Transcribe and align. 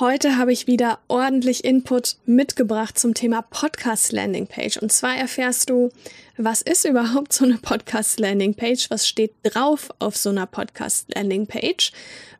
Heute 0.00 0.36
habe 0.36 0.52
ich 0.52 0.66
wieder 0.66 0.98
ordentlich 1.06 1.64
Input 1.64 2.16
mitgebracht 2.26 2.98
zum 2.98 3.14
Thema 3.14 3.42
Podcast 3.42 4.10
Landing 4.10 4.48
Page. 4.48 4.76
Und 4.78 4.90
zwar 4.90 5.14
erfährst 5.16 5.70
du, 5.70 5.90
was 6.36 6.62
ist 6.62 6.84
überhaupt 6.84 7.32
so 7.32 7.44
eine 7.44 7.58
Podcast 7.58 8.18
Landing 8.18 8.54
Page? 8.54 8.90
Was 8.90 9.06
steht 9.06 9.34
drauf 9.44 9.90
auf 10.00 10.16
so 10.16 10.30
einer 10.30 10.46
Podcast 10.46 11.14
Landing 11.14 11.46
Page? 11.46 11.92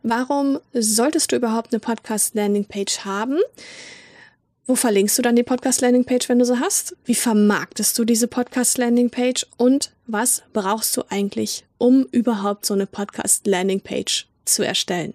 Warum 0.03 0.59
solltest 0.72 1.30
du 1.30 1.37
überhaupt 1.37 1.72
eine 1.72 1.79
Podcast 1.79 2.35
Landing 2.35 2.64
Page 2.64 3.04
haben? 3.04 3.39
Wo 4.66 4.75
verlinkst 4.75 5.16
du 5.16 5.23
dann 5.23 5.36
die 5.36 5.45
Podcast 5.45 5.80
Landing 5.80 6.05
Page, 6.05 6.29
wenn 6.29 6.41
du 6.41 6.45
sie 6.45 6.59
hast? 6.59 6.96
Wie 7.05 7.14
vermarktest 7.14 7.96
du 7.96 8.05
diese 8.05 8.27
Podcast 8.27 8.79
Landing 8.79 9.11
Page? 9.11 9.46
Und 9.59 9.93
was 10.09 10.43
brauchst 10.52 10.96
du 10.96 11.05
eigentlich, 11.09 11.64
um 11.79 12.05
überhaupt 12.11 12.66
so 12.66 12.75
eine 12.75 12.86
Podcast 12.86 13.46
Landing 13.46 13.80
Page 13.80 14.27
zu 14.45 14.66
erstellen? 14.66 15.14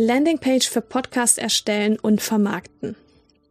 Landingpage 0.00 0.68
für 0.68 0.80
Podcast 0.80 1.38
erstellen 1.38 1.98
und 1.98 2.22
vermarkten. 2.22 2.94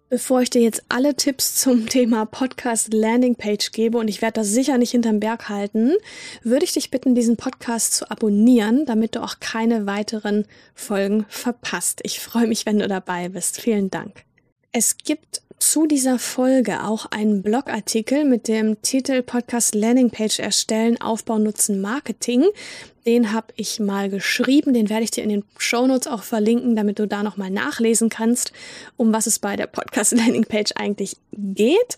Bevor 0.07 0.41
ich 0.41 0.49
dir 0.49 0.61
jetzt 0.61 0.81
alle 0.87 1.13
Tipps 1.13 1.55
zum 1.55 1.87
Thema 1.89 2.25
Podcast 2.25 2.93
Landingpage 2.93 3.73
gebe, 3.73 3.97
und 3.97 4.07
ich 4.07 4.21
werde 4.21 4.39
das 4.39 4.47
sicher 4.47 4.77
nicht 4.77 4.91
hinterm 4.91 5.19
Berg 5.19 5.49
halten, 5.49 5.95
würde 6.43 6.63
ich 6.63 6.71
dich 6.71 6.89
bitten, 6.89 7.15
diesen 7.15 7.35
Podcast 7.35 7.95
zu 7.95 8.09
abonnieren, 8.09 8.85
damit 8.85 9.15
du 9.15 9.23
auch 9.23 9.41
keine 9.41 9.87
weiteren 9.87 10.45
Folgen 10.73 11.25
verpasst. 11.27 11.99
Ich 12.03 12.21
freue 12.21 12.47
mich, 12.47 12.65
wenn 12.65 12.79
du 12.79 12.87
dabei 12.87 13.27
bist. 13.27 13.59
Vielen 13.59 13.91
Dank. 13.91 14.23
Es 14.71 14.95
gibt 14.95 15.41
zu 15.59 15.87
dieser 15.87 16.19
Folge 16.19 16.83
auch 16.83 17.07
einen 17.11 17.41
Blogartikel 17.41 18.25
mit 18.25 18.47
dem 18.47 18.81
Titel 18.81 19.21
Podcast 19.21 19.75
Landingpage 19.75 20.39
erstellen, 20.39 20.99
Aufbau, 21.01 21.39
Nutzen, 21.39 21.81
Marketing. 21.81 22.45
Den 23.05 23.33
habe 23.33 23.47
ich 23.55 23.79
mal 23.79 24.09
geschrieben, 24.09 24.73
den 24.73 24.89
werde 24.89 25.03
ich 25.03 25.11
dir 25.11 25.23
in 25.23 25.29
den 25.29 25.43
Show 25.57 25.87
Notes 25.87 26.07
auch 26.07 26.23
verlinken, 26.23 26.75
damit 26.75 26.99
du 26.99 27.07
da 27.07 27.23
nochmal 27.23 27.49
nachlesen 27.49 28.09
kannst, 28.09 28.51
um 28.97 29.13
was 29.13 29.27
es 29.27 29.39
bei 29.39 29.55
der 29.55 29.67
Podcast 29.67 30.13
Landingpage 30.13 30.73
eigentlich 30.75 31.17
geht. 31.31 31.97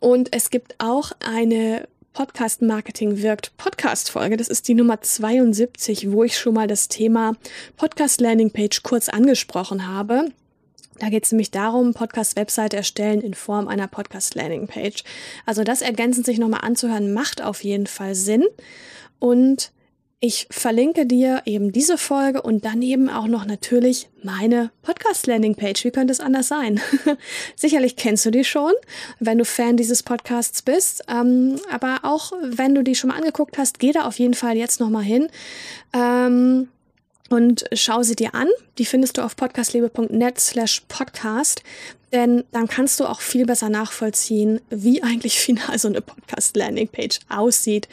Und 0.00 0.34
es 0.34 0.50
gibt 0.50 0.74
auch 0.78 1.12
eine 1.20 1.86
Podcast 2.12 2.60
Marketing 2.60 3.22
wirkt 3.22 3.56
Podcast 3.56 4.10
Folge. 4.10 4.36
Das 4.36 4.48
ist 4.48 4.68
die 4.68 4.74
Nummer 4.74 5.00
72, 5.00 6.12
wo 6.12 6.24
ich 6.24 6.36
schon 6.36 6.54
mal 6.54 6.66
das 6.66 6.88
Thema 6.88 7.34
Podcast 7.76 8.20
Landing 8.20 8.50
Page 8.50 8.82
kurz 8.82 9.08
angesprochen 9.08 9.86
habe. 9.86 10.26
Da 10.98 11.08
geht 11.08 11.24
es 11.24 11.32
nämlich 11.32 11.50
darum, 11.50 11.94
Podcast-Website 11.94 12.74
erstellen 12.74 13.20
in 13.20 13.34
Form 13.34 13.68
einer 13.68 13.88
Podcast-Landing-Page. 13.88 15.04
Also 15.46 15.64
das 15.64 15.82
ergänzend 15.82 16.26
sich 16.26 16.38
nochmal 16.38 16.60
anzuhören, 16.62 17.12
macht 17.12 17.42
auf 17.42 17.64
jeden 17.64 17.86
Fall 17.86 18.14
Sinn. 18.14 18.44
Und 19.18 19.72
ich 20.24 20.46
verlinke 20.50 21.04
dir 21.04 21.42
eben 21.46 21.72
diese 21.72 21.98
Folge 21.98 22.42
und 22.42 22.64
daneben 22.64 23.10
auch 23.10 23.26
noch 23.26 23.44
natürlich 23.44 24.08
meine 24.22 24.70
Podcast-Landing-Page. 24.82 25.84
Wie 25.84 25.90
könnte 25.90 26.12
es 26.12 26.20
anders 26.20 26.46
sein? 26.46 26.80
Sicherlich 27.56 27.96
kennst 27.96 28.24
du 28.24 28.30
die 28.30 28.44
schon, 28.44 28.72
wenn 29.18 29.38
du 29.38 29.44
Fan 29.44 29.76
dieses 29.76 30.04
Podcasts 30.04 30.62
bist. 30.62 31.02
Ähm, 31.08 31.56
aber 31.72 32.00
auch 32.04 32.30
wenn 32.40 32.76
du 32.76 32.84
die 32.84 32.94
schon 32.94 33.08
mal 33.08 33.16
angeguckt 33.16 33.58
hast, 33.58 33.80
geh 33.80 33.90
da 33.90 34.04
auf 34.04 34.20
jeden 34.20 34.34
Fall 34.34 34.56
jetzt 34.56 34.78
nochmal 34.78 35.02
hin. 35.02 35.26
Ähm, 35.92 36.68
und 37.32 37.64
schau 37.72 38.02
sie 38.02 38.14
dir 38.14 38.34
an. 38.34 38.48
Die 38.76 38.84
findest 38.84 39.16
du 39.16 39.22
auf 39.22 39.36
podcastlebe.net 39.36 40.38
slash 40.38 40.82
podcast, 40.86 41.62
denn 42.12 42.44
dann 42.52 42.68
kannst 42.68 43.00
du 43.00 43.06
auch 43.06 43.22
viel 43.22 43.46
besser 43.46 43.70
nachvollziehen, 43.70 44.60
wie 44.68 45.02
eigentlich 45.02 45.40
final 45.40 45.78
so 45.78 45.88
eine 45.88 46.02
Podcast-Landing-Page 46.02 47.20
aussieht 47.30 47.88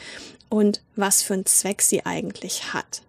und 0.50 0.82
was 0.94 1.22
für 1.22 1.32
einen 1.32 1.46
Zweck 1.46 1.80
sie 1.80 2.04
eigentlich 2.04 2.74
hat. 2.74 3.00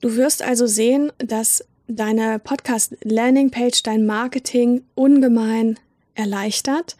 Du 0.00 0.16
wirst 0.16 0.40
also 0.40 0.66
sehen, 0.66 1.12
dass 1.18 1.62
deine 1.88 2.38
Podcast-Landing-Page 2.38 3.82
dein 3.82 4.06
Marketing 4.06 4.82
ungemein 4.94 5.78
erleichtert, 6.14 6.96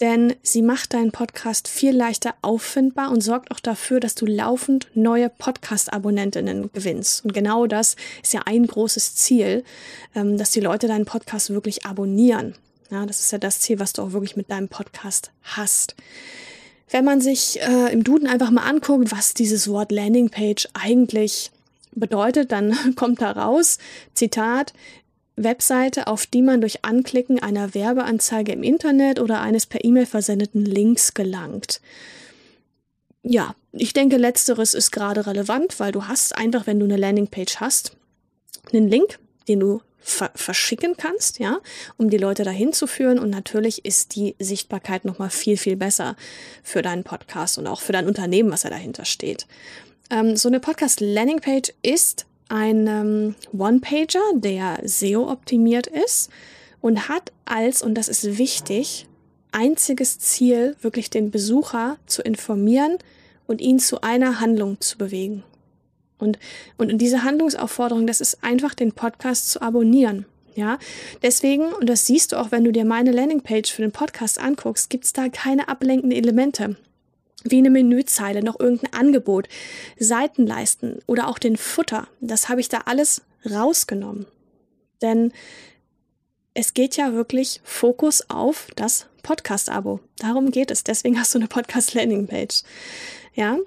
denn 0.00 0.34
sie 0.42 0.62
macht 0.62 0.94
deinen 0.94 1.10
Podcast 1.10 1.68
viel 1.68 1.94
leichter 1.94 2.34
auffindbar 2.42 3.10
und 3.10 3.20
sorgt 3.20 3.50
auch 3.50 3.60
dafür, 3.60 4.00
dass 4.00 4.14
du 4.14 4.26
laufend 4.26 4.88
neue 4.94 5.28
Podcast-Abonnentinnen 5.28 6.70
gewinnst. 6.72 7.24
Und 7.24 7.34
genau 7.34 7.66
das 7.66 7.96
ist 8.22 8.32
ja 8.32 8.42
ein 8.46 8.66
großes 8.66 9.16
Ziel, 9.16 9.64
ähm, 10.14 10.38
dass 10.38 10.50
die 10.50 10.60
Leute 10.60 10.86
deinen 10.86 11.04
Podcast 11.04 11.50
wirklich 11.50 11.84
abonnieren. 11.84 12.54
Ja, 12.90 13.04
das 13.06 13.20
ist 13.20 13.32
ja 13.32 13.38
das 13.38 13.60
Ziel, 13.60 13.80
was 13.80 13.92
du 13.92 14.02
auch 14.02 14.12
wirklich 14.12 14.36
mit 14.36 14.50
deinem 14.50 14.68
Podcast 14.68 15.30
hast. 15.42 15.94
Wenn 16.90 17.04
man 17.04 17.20
sich 17.20 17.60
äh, 17.60 17.92
im 17.92 18.02
Duden 18.02 18.28
einfach 18.28 18.50
mal 18.50 18.62
anguckt, 18.62 19.12
was 19.12 19.34
dieses 19.34 19.68
Wort 19.68 19.92
Landingpage 19.92 20.68
eigentlich 20.72 21.50
bedeutet, 21.92 22.52
dann 22.52 22.76
kommt 22.96 23.20
da 23.20 23.32
raus, 23.32 23.78
Zitat, 24.14 24.72
Webseite, 25.42 26.06
auf 26.06 26.26
die 26.26 26.42
man 26.42 26.60
durch 26.60 26.84
Anklicken 26.84 27.40
einer 27.40 27.74
Werbeanzeige 27.74 28.52
im 28.52 28.62
Internet 28.62 29.20
oder 29.20 29.40
eines 29.40 29.66
per 29.66 29.84
E-Mail 29.84 30.06
versendeten 30.06 30.64
Links 30.64 31.14
gelangt. 31.14 31.80
Ja, 33.22 33.54
ich 33.72 33.92
denke, 33.92 34.16
letzteres 34.16 34.74
ist 34.74 34.90
gerade 34.90 35.26
relevant, 35.26 35.80
weil 35.80 35.92
du 35.92 36.06
hast 36.06 36.36
einfach, 36.36 36.66
wenn 36.66 36.78
du 36.78 36.84
eine 36.84 36.96
Landingpage 36.96 37.56
hast, 37.56 37.92
einen 38.72 38.88
Link, 38.88 39.18
den 39.48 39.60
du 39.60 39.82
ver 39.98 40.30
verschicken 40.34 40.96
kannst, 40.96 41.38
ja, 41.38 41.58
um 41.96 42.08
die 42.08 42.16
Leute 42.16 42.44
dahin 42.44 42.72
zu 42.72 42.86
führen. 42.86 43.18
Und 43.18 43.30
natürlich 43.30 43.84
ist 43.84 44.14
die 44.14 44.34
Sichtbarkeit 44.38 45.04
nochmal 45.04 45.30
viel, 45.30 45.56
viel 45.56 45.76
besser 45.76 46.16
für 46.62 46.82
deinen 46.82 47.04
Podcast 47.04 47.58
und 47.58 47.66
auch 47.66 47.80
für 47.80 47.92
dein 47.92 48.06
Unternehmen, 48.06 48.50
was 48.50 48.62
da 48.62 48.70
dahinter 48.70 49.04
steht. 49.04 49.46
Ähm, 50.10 50.36
so 50.36 50.48
eine 50.48 50.60
Podcast-Landingpage 50.60 51.74
ist 51.82 52.26
ein 52.48 52.86
ähm, 52.86 53.34
One-Pager, 53.56 54.22
der 54.34 54.80
SEO-optimiert 54.84 55.86
ist 55.86 56.30
und 56.80 57.08
hat 57.08 57.32
als, 57.44 57.82
und 57.82 57.94
das 57.94 58.08
ist 58.08 58.38
wichtig, 58.38 59.06
einziges 59.52 60.18
Ziel, 60.18 60.76
wirklich 60.80 61.10
den 61.10 61.30
Besucher 61.30 61.96
zu 62.06 62.22
informieren 62.22 62.98
und 63.46 63.60
ihn 63.60 63.78
zu 63.78 64.02
einer 64.02 64.40
Handlung 64.40 64.80
zu 64.80 64.98
bewegen. 64.98 65.42
Und, 66.18 66.38
und 66.76 66.98
diese 66.98 67.22
Handlungsaufforderung, 67.22 68.06
das 68.06 68.20
ist 68.20 68.42
einfach 68.42 68.74
den 68.74 68.92
Podcast 68.92 69.50
zu 69.50 69.62
abonnieren. 69.62 70.26
Ja, 70.54 70.78
deswegen, 71.22 71.72
und 71.72 71.88
das 71.88 72.06
siehst 72.06 72.32
du 72.32 72.36
auch, 72.36 72.50
wenn 72.50 72.64
du 72.64 72.72
dir 72.72 72.84
meine 72.84 73.12
Landingpage 73.12 73.70
für 73.72 73.82
den 73.82 73.92
Podcast 73.92 74.40
anguckst, 74.40 74.90
gibt's 74.90 75.12
da 75.12 75.28
keine 75.28 75.68
ablenkenden 75.68 76.10
Elemente 76.10 76.76
wie 77.44 77.58
eine 77.58 77.70
Menüzeile, 77.70 78.42
noch 78.42 78.58
irgendein 78.58 78.92
Angebot, 78.92 79.48
Seitenleisten 79.98 80.98
oder 81.06 81.28
auch 81.28 81.38
den 81.38 81.56
Futter. 81.56 82.08
Das 82.20 82.48
habe 82.48 82.60
ich 82.60 82.68
da 82.68 82.82
alles 82.86 83.22
rausgenommen. 83.48 84.26
Denn 85.02 85.32
es 86.54 86.74
geht 86.74 86.96
ja 86.96 87.12
wirklich 87.12 87.60
Fokus 87.62 88.28
auf 88.28 88.66
das 88.74 89.06
Podcast-Abo. 89.22 90.00
Darum 90.18 90.50
geht 90.50 90.70
es. 90.70 90.82
Deswegen 90.82 91.20
hast 91.20 91.34
du 91.34 91.38
eine 91.38 91.48
Podcast-Landing-Page. 91.48 92.62
Ja. 93.34 93.58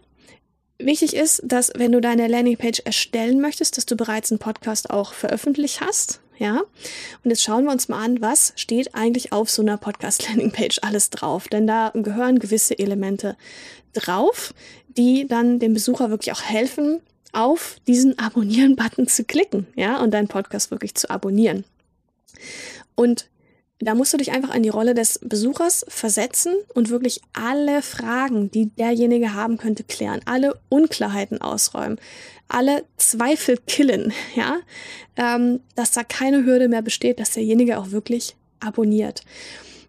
Wichtig 0.77 1.15
ist, 1.15 1.41
dass 1.45 1.71
wenn 1.75 1.91
du 1.91 2.01
deine 2.01 2.27
Landing-Page 2.27 2.81
erstellen 2.83 3.39
möchtest, 3.39 3.77
dass 3.77 3.85
du 3.85 3.95
bereits 3.95 4.31
einen 4.31 4.39
Podcast 4.39 4.89
auch 4.89 5.13
veröffentlicht 5.13 5.79
hast. 5.79 6.19
Ja, 6.41 6.63
und 7.23 7.29
jetzt 7.29 7.43
schauen 7.43 7.65
wir 7.65 7.71
uns 7.71 7.87
mal 7.87 8.03
an, 8.03 8.19
was 8.19 8.53
steht 8.55 8.95
eigentlich 8.95 9.31
auf 9.31 9.51
so 9.51 9.61
einer 9.61 9.77
Podcast-Landing-Page 9.77 10.79
alles 10.81 11.11
drauf. 11.11 11.47
Denn 11.47 11.67
da 11.67 11.91
gehören 11.93 12.39
gewisse 12.39 12.79
Elemente 12.79 13.37
drauf, 13.93 14.51
die 14.97 15.27
dann 15.27 15.59
dem 15.59 15.75
Besucher 15.75 16.09
wirklich 16.09 16.33
auch 16.33 16.41
helfen, 16.41 16.99
auf 17.31 17.75
diesen 17.85 18.17
Abonnieren-Button 18.17 19.07
zu 19.07 19.23
klicken, 19.23 19.67
ja, 19.75 20.01
und 20.01 20.15
deinen 20.15 20.29
Podcast 20.29 20.71
wirklich 20.71 20.95
zu 20.95 21.11
abonnieren. 21.11 21.63
Und 22.95 23.29
da 23.81 23.95
musst 23.95 24.13
du 24.13 24.17
dich 24.17 24.31
einfach 24.31 24.53
in 24.53 24.63
die 24.63 24.69
Rolle 24.69 24.93
des 24.93 25.19
Besuchers 25.23 25.85
versetzen 25.87 26.53
und 26.73 26.89
wirklich 26.89 27.21
alle 27.33 27.81
Fragen, 27.81 28.51
die 28.51 28.67
derjenige 28.67 29.33
haben 29.33 29.57
könnte, 29.57 29.83
klären, 29.83 30.21
alle 30.25 30.59
Unklarheiten 30.69 31.41
ausräumen, 31.41 31.99
alle 32.47 32.85
Zweifel 32.97 33.57
killen, 33.65 34.13
ja, 34.35 34.59
ähm, 35.15 35.61
dass 35.75 35.91
da 35.91 36.03
keine 36.03 36.45
Hürde 36.45 36.67
mehr 36.67 36.81
besteht, 36.81 37.19
dass 37.19 37.31
derjenige 37.31 37.79
auch 37.79 37.91
wirklich 37.91 38.35
abonniert. 38.59 39.23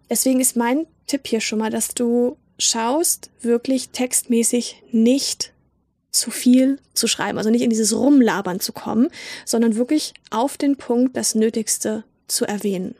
Deswegen 0.09 0.39
ist 0.39 0.55
mein 0.55 0.87
Tipp 1.07 1.27
hier 1.27 1.41
schon 1.41 1.59
mal, 1.59 1.69
dass 1.69 1.93
du 1.93 2.37
schaust, 2.57 3.29
wirklich 3.41 3.89
textmäßig 3.89 4.83
nicht 4.91 5.53
zu 6.11 6.31
viel 6.31 6.79
zu 6.93 7.07
schreiben, 7.07 7.37
also 7.37 7.49
nicht 7.49 7.63
in 7.63 7.69
dieses 7.69 7.95
Rumlabern 7.95 8.59
zu 8.59 8.71
kommen, 8.71 9.09
sondern 9.45 9.75
wirklich 9.75 10.13
auf 10.29 10.57
den 10.57 10.77
Punkt 10.77 11.17
das 11.17 11.35
Nötigste 11.35 12.03
zu 12.27 12.45
erwähnen. 12.45 12.95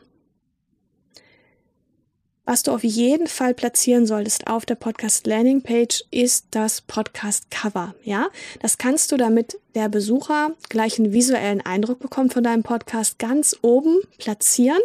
Was 2.46 2.62
du 2.62 2.72
auf 2.72 2.84
jeden 2.84 3.26
Fall 3.26 3.54
platzieren 3.54 4.06
solltest 4.06 4.48
auf 4.48 4.66
der 4.66 4.74
Podcast 4.74 5.26
Landing 5.26 5.62
Page 5.62 6.04
ist 6.10 6.48
das 6.50 6.82
Podcast 6.82 7.50
Cover. 7.50 7.94
Ja, 8.02 8.28
das 8.60 8.76
kannst 8.76 9.10
du, 9.12 9.16
damit 9.16 9.58
der 9.74 9.88
Besucher 9.88 10.50
gleich 10.68 10.98
einen 10.98 11.14
visuellen 11.14 11.62
Eindruck 11.62 12.00
bekommt 12.00 12.34
von 12.34 12.44
deinem 12.44 12.62
Podcast, 12.62 13.18
ganz 13.18 13.56
oben 13.62 13.98
platzieren. 14.18 14.80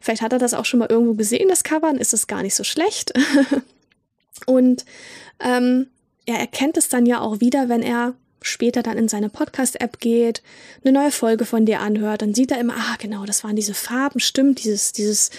Vielleicht 0.00 0.22
hat 0.22 0.32
er 0.32 0.38
das 0.38 0.54
auch 0.54 0.64
schon 0.64 0.80
mal 0.80 0.88
irgendwo 0.88 1.12
gesehen, 1.12 1.50
das 1.50 1.64
Cover, 1.64 1.88
dann 1.88 1.98
ist 1.98 2.14
es 2.14 2.28
gar 2.28 2.42
nicht 2.42 2.54
so 2.54 2.64
schlecht. 2.64 3.12
Und 4.46 4.86
ähm, 5.40 5.88
er 6.24 6.38
erkennt 6.38 6.78
es 6.78 6.88
dann 6.88 7.04
ja 7.04 7.20
auch 7.20 7.40
wieder, 7.40 7.68
wenn 7.68 7.82
er 7.82 8.14
später 8.46 8.82
dann 8.82 8.98
in 8.98 9.08
seine 9.08 9.28
Podcast-App 9.28 9.98
geht, 9.98 10.42
eine 10.84 10.92
neue 10.92 11.10
Folge 11.10 11.44
von 11.44 11.66
dir 11.66 11.80
anhört, 11.80 12.22
dann 12.22 12.34
sieht 12.34 12.50
er 12.50 12.60
immer, 12.60 12.74
ah, 12.76 12.96
genau, 12.98 13.24
das 13.24 13.44
waren 13.44 13.56
diese 13.56 13.74
Farben, 13.74 14.20
stimmt, 14.20 14.64
dieses, 14.64 14.92
dieses, 14.92 15.30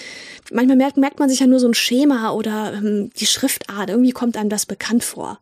manchmal 0.51 0.77
merkt, 0.77 0.97
merkt 0.97 1.19
man 1.19 1.29
sich 1.29 1.39
ja 1.39 1.47
nur 1.47 1.59
so 1.59 1.67
ein 1.67 1.73
Schema 1.73 2.31
oder 2.31 2.73
ähm, 2.73 3.11
die 3.17 3.25
Schriftart, 3.25 3.89
irgendwie 3.89 4.11
kommt 4.11 4.37
einem 4.37 4.49
das 4.49 4.65
bekannt 4.65 5.03
vor. 5.03 5.39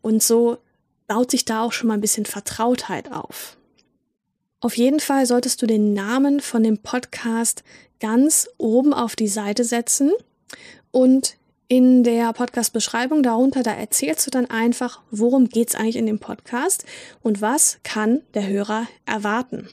Und 0.00 0.22
so 0.22 0.58
baut 1.06 1.30
sich 1.30 1.44
da 1.44 1.62
auch 1.62 1.72
schon 1.72 1.88
mal 1.88 1.94
ein 1.94 2.00
bisschen 2.00 2.26
Vertrautheit 2.26 3.12
auf. 3.12 3.56
Auf 4.60 4.76
jeden 4.76 5.00
Fall 5.00 5.26
solltest 5.26 5.62
du 5.62 5.66
den 5.66 5.94
Namen 5.94 6.40
von 6.40 6.62
dem 6.62 6.78
Podcast 6.78 7.62
ganz 8.00 8.48
oben 8.58 8.92
auf 8.92 9.16
die 9.16 9.28
Seite 9.28 9.64
setzen 9.64 10.12
und 10.90 11.36
in 11.68 12.02
der 12.02 12.32
Podcast-Beschreibung 12.32 13.22
darunter, 13.22 13.62
da 13.62 13.72
erzählst 13.72 14.26
du 14.26 14.30
dann 14.30 14.46
einfach, 14.46 15.02
worum 15.10 15.48
geht's 15.48 15.74
eigentlich 15.74 15.96
in 15.96 16.06
dem 16.06 16.18
Podcast 16.18 16.84
und 17.22 17.42
was 17.42 17.78
kann 17.82 18.22
der 18.32 18.48
Hörer 18.48 18.86
erwarten. 19.04 19.68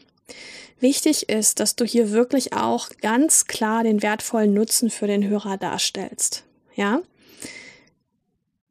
Wichtig 0.82 1.30
ist, 1.30 1.62
dass 1.62 1.78
du 1.78 1.86
hier 1.86 2.12
wirklich 2.12 2.54
auch 2.54 2.90
ganz 3.02 3.46
klar 3.46 3.84
den 3.84 4.02
wertvollen 4.02 4.54
Nutzen 4.54 4.90
für 4.90 5.08
den 5.08 5.26
Hörer 5.28 5.58
darstellst. 5.58 6.44
Ja? 6.76 7.00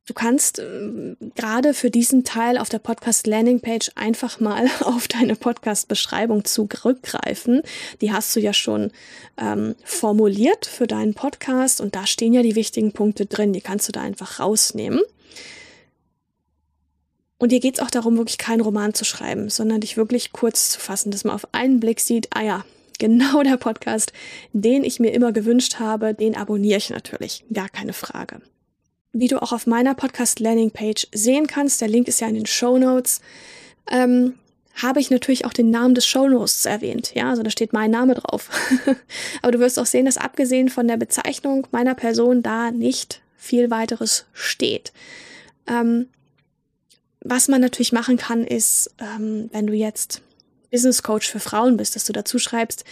Du 0.07 0.13
kannst 0.13 0.59
äh, 0.59 1.17
gerade 1.35 1.73
für 1.73 1.91
diesen 1.91 2.25
Teil 2.25 2.59
auf 2.59 2.69
der 2.69 2.79
Podcast 2.79 3.27
Landingpage 3.27 3.91
einfach 3.95 4.39
mal 4.39 4.69
auf 4.81 5.09
deine 5.09 5.35
Podcast 5.35 5.89
Beschreibung 5.89 6.45
zurückgreifen. 6.45 7.63
Die 8.03 8.13
hast 8.13 8.37
du 8.37 8.41
ja 8.41 8.53
schon 8.53 8.91
ähm, 9.39 9.75
formuliert 9.83 10.67
für 10.67 10.87
deinen 10.87 11.15
Podcast 11.15 11.81
und 11.81 11.95
da 11.95 12.07
stehen 12.07 12.35
ja 12.35 12.43
die 12.43 12.55
wichtigen 12.55 12.93
Punkte 12.93 13.25
drin. 13.25 13.55
Die 13.55 13.63
kannst 13.63 13.89
du 13.89 13.93
da 13.93 14.03
einfach 14.03 14.41
rausnehmen. 14.41 15.01
Und 17.39 17.51
hier 17.51 17.61
geht 17.61 17.79
es 17.79 17.81
auch 17.81 17.91
darum, 17.91 18.17
wirklich 18.19 18.39
keinen 18.39 18.61
Roman 18.61 18.95
zu 18.95 19.05
schreiben, 19.05 19.49
sondern 19.49 19.81
dich 19.81 19.97
wirklich 19.97 20.33
kurz 20.33 20.71
zu 20.71 20.81
fassen, 20.81 21.11
dass 21.11 21.25
man 21.25 21.35
auf 21.35 21.49
einen 21.53 21.81
Blick 21.81 22.01
sieht, 22.01 22.29
ah 22.35 22.43
ja, 22.43 22.65
genau 22.99 23.43
der 23.43 23.57
Podcast, 23.57 24.13
den 24.53 24.85
ich 24.85 25.01
mir 25.01 25.13
immer 25.15 25.33
gewünscht 25.33 25.79
habe, 25.79 26.13
den 26.13 26.37
abonniere 26.37 26.79
ich 26.79 26.91
natürlich, 26.91 27.45
gar 27.53 27.71
keine 27.71 27.95
Frage 27.95 28.43
wie 29.15 29.29
du 29.29 29.41
auch 29.41 29.53
auf 29.53 29.67
meiner 29.67 29.95
Podcast 29.95 30.41
Landing 30.41 30.73
Page 30.73 31.07
sehen 31.15 31.47
kannst, 31.47 31.81
der 31.81 31.89
Link 31.89 32.09
ist 32.09 32.21
ja 32.21 32.27
in 32.27 32.35
den 32.35 32.47
Show 32.47 32.77
Notes, 32.79 33.21
ähm, 33.91 34.35
habe 34.75 34.99
ich 34.99 35.11
natürlich 35.11 35.45
auch 35.45 35.53
den 35.53 35.71
Namen 35.71 35.95
des 35.95 36.05
Show 36.05 36.29
Notes 36.29 36.67
erwähnt. 36.67 37.15
Ja, 37.15 37.31
also 37.31 37.45
da 37.45 37.51
steht 37.51 37.73
mein 37.73 37.93
Name 37.93 38.15
drauf. 38.15 38.51
Aber 39.43 39.53
du 39.53 39.61
wirst 39.61 39.79
auch 39.79 39.87
sehen, 39.87 40.05
dass 40.05 40.19
abgesehen 40.19 40.69
von 40.69 40.89
der 40.89 40.97
Bezeichnung 40.97 41.69
meiner 41.71 41.95
Person 41.95 42.43
da 42.43 42.73
nicht 42.73 43.23
viel 43.37 43.71
weiteres 43.71 44.27
steht. 44.33 44.93
Ähm, 45.69 46.09
was 47.21 47.47
man 47.47 47.61
natürlich 47.61 47.93
machen 47.93 48.17
kann, 48.17 48.45
ist, 48.45 48.91
ähm, 48.99 49.49
wenn 49.53 49.69
du 49.69 49.75
jetzt 49.75 50.23
Business 50.73 51.05
Coach 51.05 51.31
für 51.31 51.41
Frauen 51.41 51.77
bist, 51.77 51.95
dass 51.95 52.05
du 52.05 52.13
dazu 52.13 52.41
schreibst, 52.41 52.85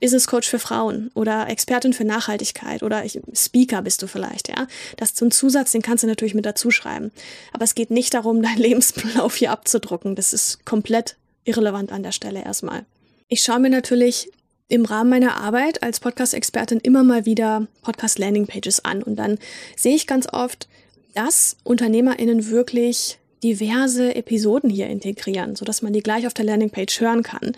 Business 0.00 0.26
Coach 0.26 0.48
für 0.48 0.58
Frauen 0.58 1.10
oder 1.14 1.48
Expertin 1.48 1.92
für 1.92 2.04
Nachhaltigkeit 2.04 2.82
oder 2.82 3.04
Speaker 3.34 3.82
bist 3.82 4.02
du 4.02 4.06
vielleicht, 4.06 4.48
ja. 4.48 4.66
Das 4.96 5.14
zum 5.14 5.30
Zusatz, 5.30 5.72
den 5.72 5.82
kannst 5.82 6.02
du 6.02 6.08
natürlich 6.08 6.34
mit 6.34 6.46
dazu 6.46 6.70
schreiben. 6.70 7.12
Aber 7.52 7.64
es 7.64 7.74
geht 7.74 7.90
nicht 7.90 8.14
darum, 8.14 8.42
deinen 8.42 8.58
Lebenslauf 8.58 9.36
hier 9.36 9.52
abzudrucken. 9.52 10.14
Das 10.14 10.32
ist 10.32 10.64
komplett 10.64 11.16
irrelevant 11.44 11.92
an 11.92 12.02
der 12.02 12.12
Stelle 12.12 12.42
erstmal. 12.42 12.84
Ich 13.28 13.42
schaue 13.42 13.60
mir 13.60 13.70
natürlich 13.70 14.30
im 14.68 14.84
Rahmen 14.84 15.10
meiner 15.10 15.36
Arbeit 15.36 15.82
als 15.82 16.00
Podcast-Expertin 16.00 16.80
immer 16.80 17.02
mal 17.02 17.26
wieder 17.26 17.66
Podcast-Landing-Pages 17.82 18.84
an 18.84 19.02
und 19.02 19.16
dann 19.16 19.38
sehe 19.76 19.94
ich 19.94 20.06
ganz 20.06 20.28
oft, 20.32 20.68
dass 21.14 21.56
UnternehmerInnen 21.64 22.50
wirklich 22.50 23.19
diverse 23.42 24.14
Episoden 24.14 24.70
hier 24.70 24.88
integrieren, 24.88 25.56
so 25.56 25.64
dass 25.64 25.82
man 25.82 25.92
die 25.92 26.02
gleich 26.02 26.26
auf 26.26 26.34
der 26.34 26.44
Landingpage 26.44 27.00
hören 27.00 27.22
kann. 27.22 27.52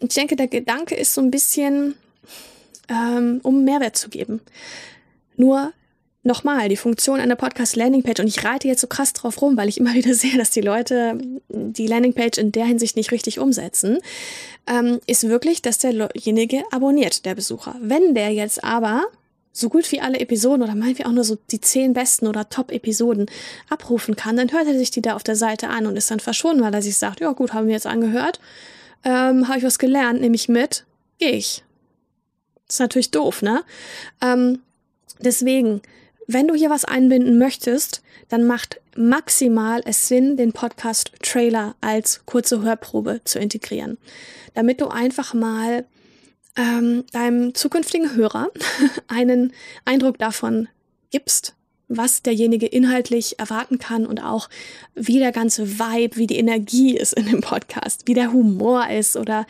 Und 0.00 0.12
ich 0.12 0.14
denke, 0.14 0.36
der 0.36 0.48
Gedanke 0.48 0.94
ist 0.94 1.14
so 1.14 1.20
ein 1.20 1.30
bisschen, 1.30 1.94
ähm, 2.88 3.40
um 3.42 3.64
Mehrwert 3.64 3.96
zu 3.96 4.08
geben. 4.08 4.40
Nur 5.36 5.72
nochmal, 6.24 6.68
die 6.68 6.76
Funktion 6.76 7.20
einer 7.20 7.36
Podcast-Landingpage, 7.36 8.20
und 8.20 8.28
ich 8.28 8.44
reite 8.44 8.66
jetzt 8.66 8.80
so 8.80 8.86
krass 8.86 9.12
drauf 9.12 9.40
rum, 9.40 9.56
weil 9.56 9.68
ich 9.68 9.78
immer 9.78 9.94
wieder 9.94 10.14
sehe, 10.14 10.36
dass 10.36 10.50
die 10.50 10.60
Leute 10.60 11.18
die 11.48 11.86
Landingpage 11.86 12.38
in 12.38 12.52
der 12.52 12.64
Hinsicht 12.64 12.96
nicht 12.96 13.12
richtig 13.12 13.38
umsetzen, 13.38 13.98
ähm, 14.66 15.00
ist 15.06 15.28
wirklich, 15.28 15.62
dass 15.62 15.78
derjenige 15.78 16.62
abonniert, 16.70 17.24
der 17.26 17.34
Besucher. 17.34 17.76
Wenn 17.80 18.14
der 18.14 18.30
jetzt 18.30 18.64
aber 18.64 19.04
so 19.56 19.68
gut 19.68 19.90
wie 19.92 20.00
alle 20.00 20.18
Episoden 20.18 20.62
oder 20.62 20.74
meinetwegen 20.74 21.08
auch 21.08 21.12
nur 21.12 21.22
so 21.22 21.38
die 21.52 21.60
zehn 21.60 21.92
besten 21.92 22.26
oder 22.26 22.48
Top-Episoden 22.48 23.26
abrufen 23.70 24.16
kann, 24.16 24.36
dann 24.36 24.52
hört 24.52 24.66
er 24.66 24.76
sich 24.76 24.90
die 24.90 25.00
da 25.00 25.14
auf 25.14 25.22
der 25.22 25.36
Seite 25.36 25.68
an 25.68 25.86
und 25.86 25.96
ist 25.96 26.10
dann 26.10 26.18
verschwunden, 26.18 26.62
weil 26.62 26.74
er 26.74 26.82
sich 26.82 26.96
sagt, 26.96 27.20
ja 27.20 27.30
gut, 27.30 27.54
haben 27.54 27.68
wir 27.68 27.74
jetzt 27.74 27.86
angehört, 27.86 28.40
ähm, 29.04 29.46
habe 29.46 29.58
ich 29.58 29.64
was 29.64 29.78
gelernt, 29.78 30.20
nehme 30.20 30.34
ich 30.34 30.48
mit, 30.48 30.84
gehe 31.18 31.30
ich. 31.30 31.62
Ist 32.68 32.80
natürlich 32.80 33.12
doof, 33.12 33.42
ne? 33.42 33.62
Ähm, 34.20 34.58
deswegen, 35.20 35.82
wenn 36.26 36.48
du 36.48 36.54
hier 36.54 36.70
was 36.70 36.84
einbinden 36.84 37.38
möchtest, 37.38 38.02
dann 38.28 38.46
macht 38.48 38.80
maximal 38.96 39.82
es 39.84 40.08
Sinn, 40.08 40.36
den 40.36 40.52
Podcast-Trailer 40.52 41.76
als 41.80 42.22
kurze 42.26 42.62
Hörprobe 42.62 43.20
zu 43.22 43.38
integrieren. 43.38 43.98
Damit 44.54 44.80
du 44.80 44.88
einfach 44.88 45.32
mal 45.32 45.84
ähm, 46.56 47.04
deinem 47.12 47.54
zukünftigen 47.54 48.14
Hörer 48.14 48.50
einen 49.08 49.52
Eindruck 49.84 50.18
davon 50.18 50.68
gibst, 51.10 51.54
was 51.96 52.22
derjenige 52.22 52.66
inhaltlich 52.66 53.38
erwarten 53.38 53.78
kann 53.78 54.06
und 54.06 54.20
auch 54.20 54.48
wie 54.94 55.18
der 55.18 55.32
ganze 55.32 55.78
Vibe, 55.78 56.16
wie 56.16 56.26
die 56.26 56.38
Energie 56.38 56.96
ist 56.96 57.12
in 57.14 57.26
dem 57.26 57.40
Podcast, 57.40 58.02
wie 58.06 58.14
der 58.14 58.32
Humor 58.32 58.88
ist 58.88 59.16
oder 59.16 59.46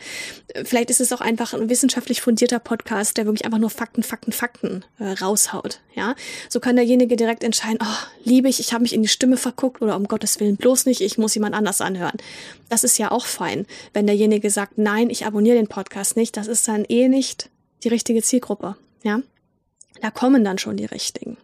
äh, 0.53 0.65
vielleicht 0.65 0.89
ist 0.89 1.01
es 1.01 1.13
auch 1.13 1.21
einfach 1.21 1.53
ein 1.53 1.69
wissenschaftlich 1.69 2.21
fundierter 2.21 2.59
Podcast, 2.59 3.17
der 3.17 3.25
wirklich 3.25 3.45
einfach 3.45 3.59
nur 3.59 3.69
Fakten, 3.69 4.03
Fakten, 4.03 4.31
Fakten 4.31 4.85
äh, 4.99 5.11
raushaut. 5.11 5.81
Ja, 5.95 6.15
so 6.49 6.59
kann 6.59 6.75
derjenige 6.75 7.15
direkt 7.15 7.43
entscheiden, 7.43 7.79
oh, 7.81 8.07
liebe 8.23 8.49
ich, 8.49 8.59
ich 8.59 8.73
habe 8.73 8.81
mich 8.81 8.93
in 8.93 9.01
die 9.01 9.07
Stimme 9.07 9.37
verguckt 9.37 9.81
oder 9.81 9.95
um 9.95 10.07
Gottes 10.07 10.39
Willen 10.39 10.57
bloß 10.57 10.85
nicht, 10.85 11.01
ich 11.01 11.17
muss 11.17 11.35
jemand 11.35 11.55
anders 11.55 11.81
anhören. 11.81 12.17
Das 12.69 12.83
ist 12.83 12.97
ja 12.97 13.11
auch 13.11 13.25
fein, 13.25 13.65
wenn 13.93 14.07
derjenige 14.07 14.49
sagt, 14.49 14.77
nein, 14.77 15.09
ich 15.09 15.25
abonniere 15.25 15.57
den 15.57 15.67
Podcast 15.67 16.17
nicht, 16.17 16.35
das 16.37 16.47
ist 16.47 16.67
dann 16.67 16.85
eh 16.85 17.07
nicht 17.07 17.49
die 17.83 17.89
richtige 17.89 18.21
Zielgruppe. 18.21 18.75
Ja, 19.03 19.21
da 20.01 20.11
kommen 20.11 20.43
dann 20.43 20.57
schon 20.57 20.77
die 20.77 20.85
richtigen. 20.85 21.37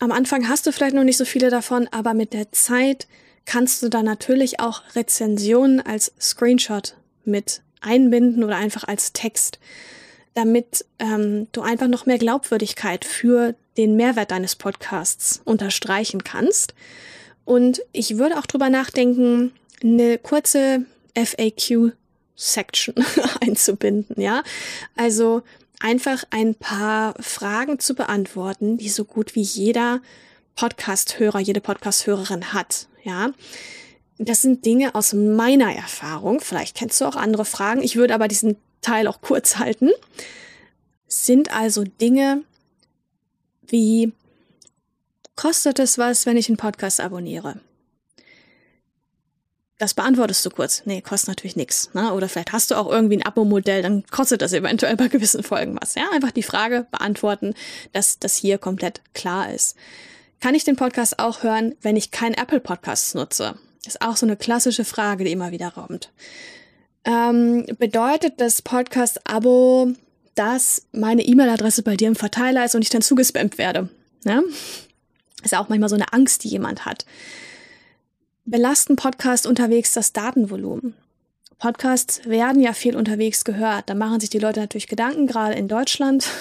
Am 0.00 0.12
Anfang 0.12 0.48
hast 0.48 0.66
du 0.66 0.72
vielleicht 0.72 0.94
noch 0.94 1.04
nicht 1.04 1.16
so 1.16 1.24
viele 1.24 1.50
davon, 1.50 1.88
aber 1.90 2.14
mit 2.14 2.32
der 2.32 2.52
Zeit 2.52 3.08
kannst 3.46 3.82
du 3.82 3.88
da 3.88 4.02
natürlich 4.02 4.60
auch 4.60 4.82
Rezensionen 4.94 5.80
als 5.80 6.12
Screenshot 6.20 6.94
mit 7.24 7.62
einbinden 7.80 8.44
oder 8.44 8.56
einfach 8.56 8.84
als 8.84 9.12
Text, 9.12 9.58
damit 10.34 10.84
ähm, 11.00 11.48
du 11.50 11.62
einfach 11.62 11.88
noch 11.88 12.06
mehr 12.06 12.18
Glaubwürdigkeit 12.18 13.04
für 13.04 13.56
den 13.76 13.96
Mehrwert 13.96 14.30
deines 14.30 14.54
Podcasts 14.54 15.40
unterstreichen 15.44 16.22
kannst. 16.22 16.74
Und 17.44 17.80
ich 17.92 18.18
würde 18.18 18.38
auch 18.38 18.46
drüber 18.46 18.70
nachdenken, 18.70 19.52
eine 19.82 20.18
kurze 20.18 20.84
FAQ-Section 21.16 22.94
einzubinden, 23.40 24.20
ja. 24.20 24.44
Also 24.96 25.42
einfach 25.80 26.24
ein 26.30 26.54
paar 26.54 27.14
Fragen 27.20 27.78
zu 27.78 27.94
beantworten, 27.94 28.78
die 28.78 28.88
so 28.88 29.04
gut 29.04 29.34
wie 29.34 29.42
jeder 29.42 30.00
Podcast-Hörer, 30.56 31.38
jede 31.38 31.60
Podcast-Hörerin 31.60 32.52
hat, 32.52 32.88
ja. 33.04 33.30
Das 34.18 34.42
sind 34.42 34.66
Dinge 34.66 34.96
aus 34.96 35.12
meiner 35.12 35.72
Erfahrung. 35.72 36.40
Vielleicht 36.40 36.76
kennst 36.76 37.00
du 37.00 37.04
auch 37.04 37.14
andere 37.14 37.44
Fragen. 37.44 37.82
Ich 37.82 37.94
würde 37.94 38.14
aber 38.14 38.26
diesen 38.26 38.56
Teil 38.80 39.06
auch 39.06 39.20
kurz 39.20 39.58
halten. 39.58 39.90
Sind 41.06 41.54
also 41.54 41.84
Dinge 41.84 42.42
wie, 43.68 44.12
kostet 45.36 45.78
es 45.78 45.98
was, 45.98 46.26
wenn 46.26 46.36
ich 46.36 46.48
einen 46.48 46.56
Podcast 46.56 47.00
abonniere? 47.00 47.60
Das 49.78 49.94
beantwortest 49.94 50.44
du 50.44 50.50
kurz. 50.50 50.82
Nee, 50.86 51.00
kostet 51.02 51.28
natürlich 51.28 51.54
nichts. 51.54 51.90
Ne? 51.94 52.12
Oder 52.12 52.28
vielleicht 52.28 52.52
hast 52.52 52.72
du 52.72 52.74
auch 52.74 52.90
irgendwie 52.90 53.16
ein 53.16 53.24
Abo-Modell, 53.24 53.82
dann 53.82 54.04
kostet 54.06 54.42
das 54.42 54.52
eventuell 54.52 54.96
bei 54.96 55.06
gewissen 55.06 55.44
Folgen 55.44 55.78
was. 55.80 55.94
Ja, 55.94 56.10
einfach 56.12 56.32
die 56.32 56.42
Frage 56.42 56.86
beantworten, 56.90 57.54
dass 57.92 58.18
das 58.18 58.34
hier 58.34 58.58
komplett 58.58 59.00
klar 59.14 59.52
ist. 59.52 59.76
Kann 60.40 60.56
ich 60.56 60.64
den 60.64 60.76
Podcast 60.76 61.20
auch 61.20 61.44
hören, 61.44 61.74
wenn 61.80 61.96
ich 61.96 62.10
kein 62.10 62.34
Apple 62.34 62.60
Podcasts 62.60 63.14
nutze? 63.14 63.56
Ist 63.86 64.02
auch 64.02 64.16
so 64.16 64.26
eine 64.26 64.36
klassische 64.36 64.84
Frage, 64.84 65.24
die 65.24 65.32
immer 65.32 65.52
wieder 65.52 65.70
kommt. 65.70 66.10
Ähm, 67.04 67.64
bedeutet 67.78 68.40
das 68.40 68.62
Podcast-Abo, 68.62 69.92
dass 70.34 70.86
meine 70.92 71.22
E-Mail-Adresse 71.22 71.82
bei 71.82 71.96
dir 71.96 72.08
im 72.08 72.16
Verteiler 72.16 72.64
ist 72.64 72.74
und 72.74 72.82
ich 72.82 72.90
dann 72.90 73.02
zugespammt 73.02 73.58
werde? 73.58 73.88
Ja? 74.24 74.42
Ist 75.42 75.56
auch 75.56 75.68
manchmal 75.68 75.88
so 75.88 75.94
eine 75.94 76.12
Angst, 76.12 76.42
die 76.42 76.48
jemand 76.48 76.84
hat. 76.84 77.06
Belasten 78.50 78.96
Podcast 78.96 79.46
unterwegs 79.46 79.92
das 79.92 80.14
Datenvolumen? 80.14 80.94
Podcasts 81.58 82.26
werden 82.26 82.62
ja 82.62 82.72
viel 82.72 82.96
unterwegs 82.96 83.44
gehört. 83.44 83.90
Da 83.90 83.94
machen 83.94 84.20
sich 84.20 84.30
die 84.30 84.38
Leute 84.38 84.60
natürlich 84.60 84.86
Gedanken, 84.86 85.26
gerade 85.26 85.54
in 85.54 85.68
Deutschland. 85.68 86.26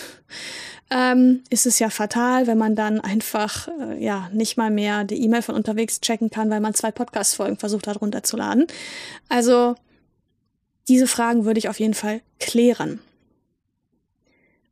Ähm, 0.90 1.44
ist 1.50 1.66
es 1.66 1.80
ja 1.80 1.90
fatal, 1.90 2.48
wenn 2.48 2.58
man 2.58 2.74
dann 2.74 3.02
einfach 3.02 3.68
äh, 3.68 4.02
ja 4.02 4.30
nicht 4.32 4.56
mal 4.56 4.72
mehr 4.72 5.04
die 5.04 5.22
E-Mail 5.22 5.42
von 5.42 5.56
unterwegs 5.56 6.00
checken 6.00 6.30
kann, 6.30 6.50
weil 6.50 6.62
man 6.62 6.74
zwei 6.76 6.92
Podcast-Folgen 6.92 7.58
versucht 7.58 7.88
hat 7.88 8.00
runterzuladen. 8.00 8.68
Also 9.28 9.76
diese 10.88 11.08
Fragen 11.08 11.44
würde 11.44 11.58
ich 11.58 11.68
auf 11.68 11.82
jeden 11.82 11.94
Fall 11.94 12.22
klären. 12.40 13.02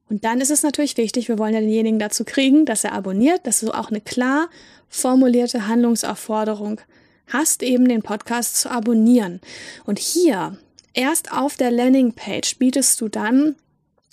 Und 0.09 0.23
dann 0.23 0.39
ist 0.39 0.51
es 0.51 0.63
natürlich 0.63 0.95
wichtig, 0.95 1.27
wir 1.27 1.37
wollen 1.37 1.53
ja 1.53 1.59
denjenigen 1.59 1.99
dazu 1.99 2.23
kriegen, 2.23 2.63
dass 2.65 2.85
er 2.85 2.93
abonniert, 2.93 3.45
dass 3.45 3.59
du 3.59 3.73
auch 3.73 3.89
eine 3.89 3.99
klar 3.99 4.49
formulierte 4.87 5.67
Handlungsaufforderung 5.67 6.79
hast, 7.27 7.63
eben 7.63 7.87
den 7.87 8.01
Podcast 8.01 8.57
zu 8.57 8.69
abonnieren. 8.69 9.41
Und 9.85 9.99
hier, 9.99 10.57
erst 10.93 11.31
auf 11.31 11.55
der 11.57 11.71
Landingpage, 11.71 12.57
bietest 12.57 13.01
du 13.01 13.09
dann 13.09 13.55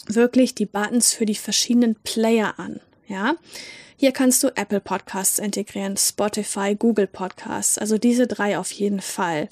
wirklich 0.07 0.55
die 0.55 0.67
Buttons 0.67 1.13
für 1.13 1.27
die 1.27 1.35
verschiedenen 1.35 1.97
Player 2.03 2.59
an. 2.59 2.81
Ja, 3.07 3.35
hier 3.97 4.13
kannst 4.13 4.43
du 4.43 4.49
Apple 4.49 4.81
Podcasts 4.81 5.39
integrieren, 5.39 5.97
Spotify, 5.97 6.75
Google 6.75 7.07
Podcasts, 7.07 7.79
also 7.79 7.99
diese 7.99 8.27
drei 8.27 8.59
auf 8.59 8.73
jeden 8.73 9.01
Fall. 9.01 9.49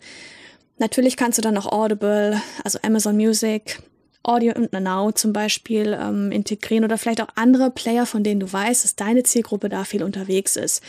Natürlich 0.79 1.17
kannst 1.17 1.39
du 1.39 1.43
dann 1.43 1.55
noch 1.55 1.71
Audible, 1.71 2.41
also 2.65 2.79
Amazon 2.83 3.17
Music, 3.17 3.81
Audio 4.23 4.55
und 4.55 4.73
Now 4.73 5.13
zum 5.13 5.33
Beispiel 5.33 5.97
ähm, 5.99 6.33
integrieren 6.33 6.85
oder 6.85 6.99
vielleicht 6.99 7.21
auch 7.21 7.29
andere 7.37 7.71
Player, 7.71 8.07
von 8.07 8.23
denen 8.23 8.41
du 8.41 8.53
weißt, 8.53 8.85
dass 8.85 8.97
deine 8.97 9.23
Zielgruppe 9.23 9.69
da 9.69 9.85
viel 9.85 10.03
unterwegs 10.03 10.57
ist. 10.57 10.83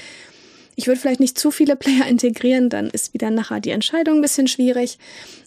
Ich 0.76 0.88
würde 0.88 1.00
vielleicht 1.00 1.20
nicht 1.20 1.38
zu 1.38 1.52
viele 1.52 1.76
Player 1.76 2.06
integrieren, 2.10 2.70
dann 2.70 2.90
ist 2.90 3.14
wieder 3.14 3.30
nachher 3.30 3.60
die 3.60 3.72
Entscheidung 3.72 4.16
ein 4.16 4.22
bisschen 4.22 4.48
schwierig. 4.48 4.98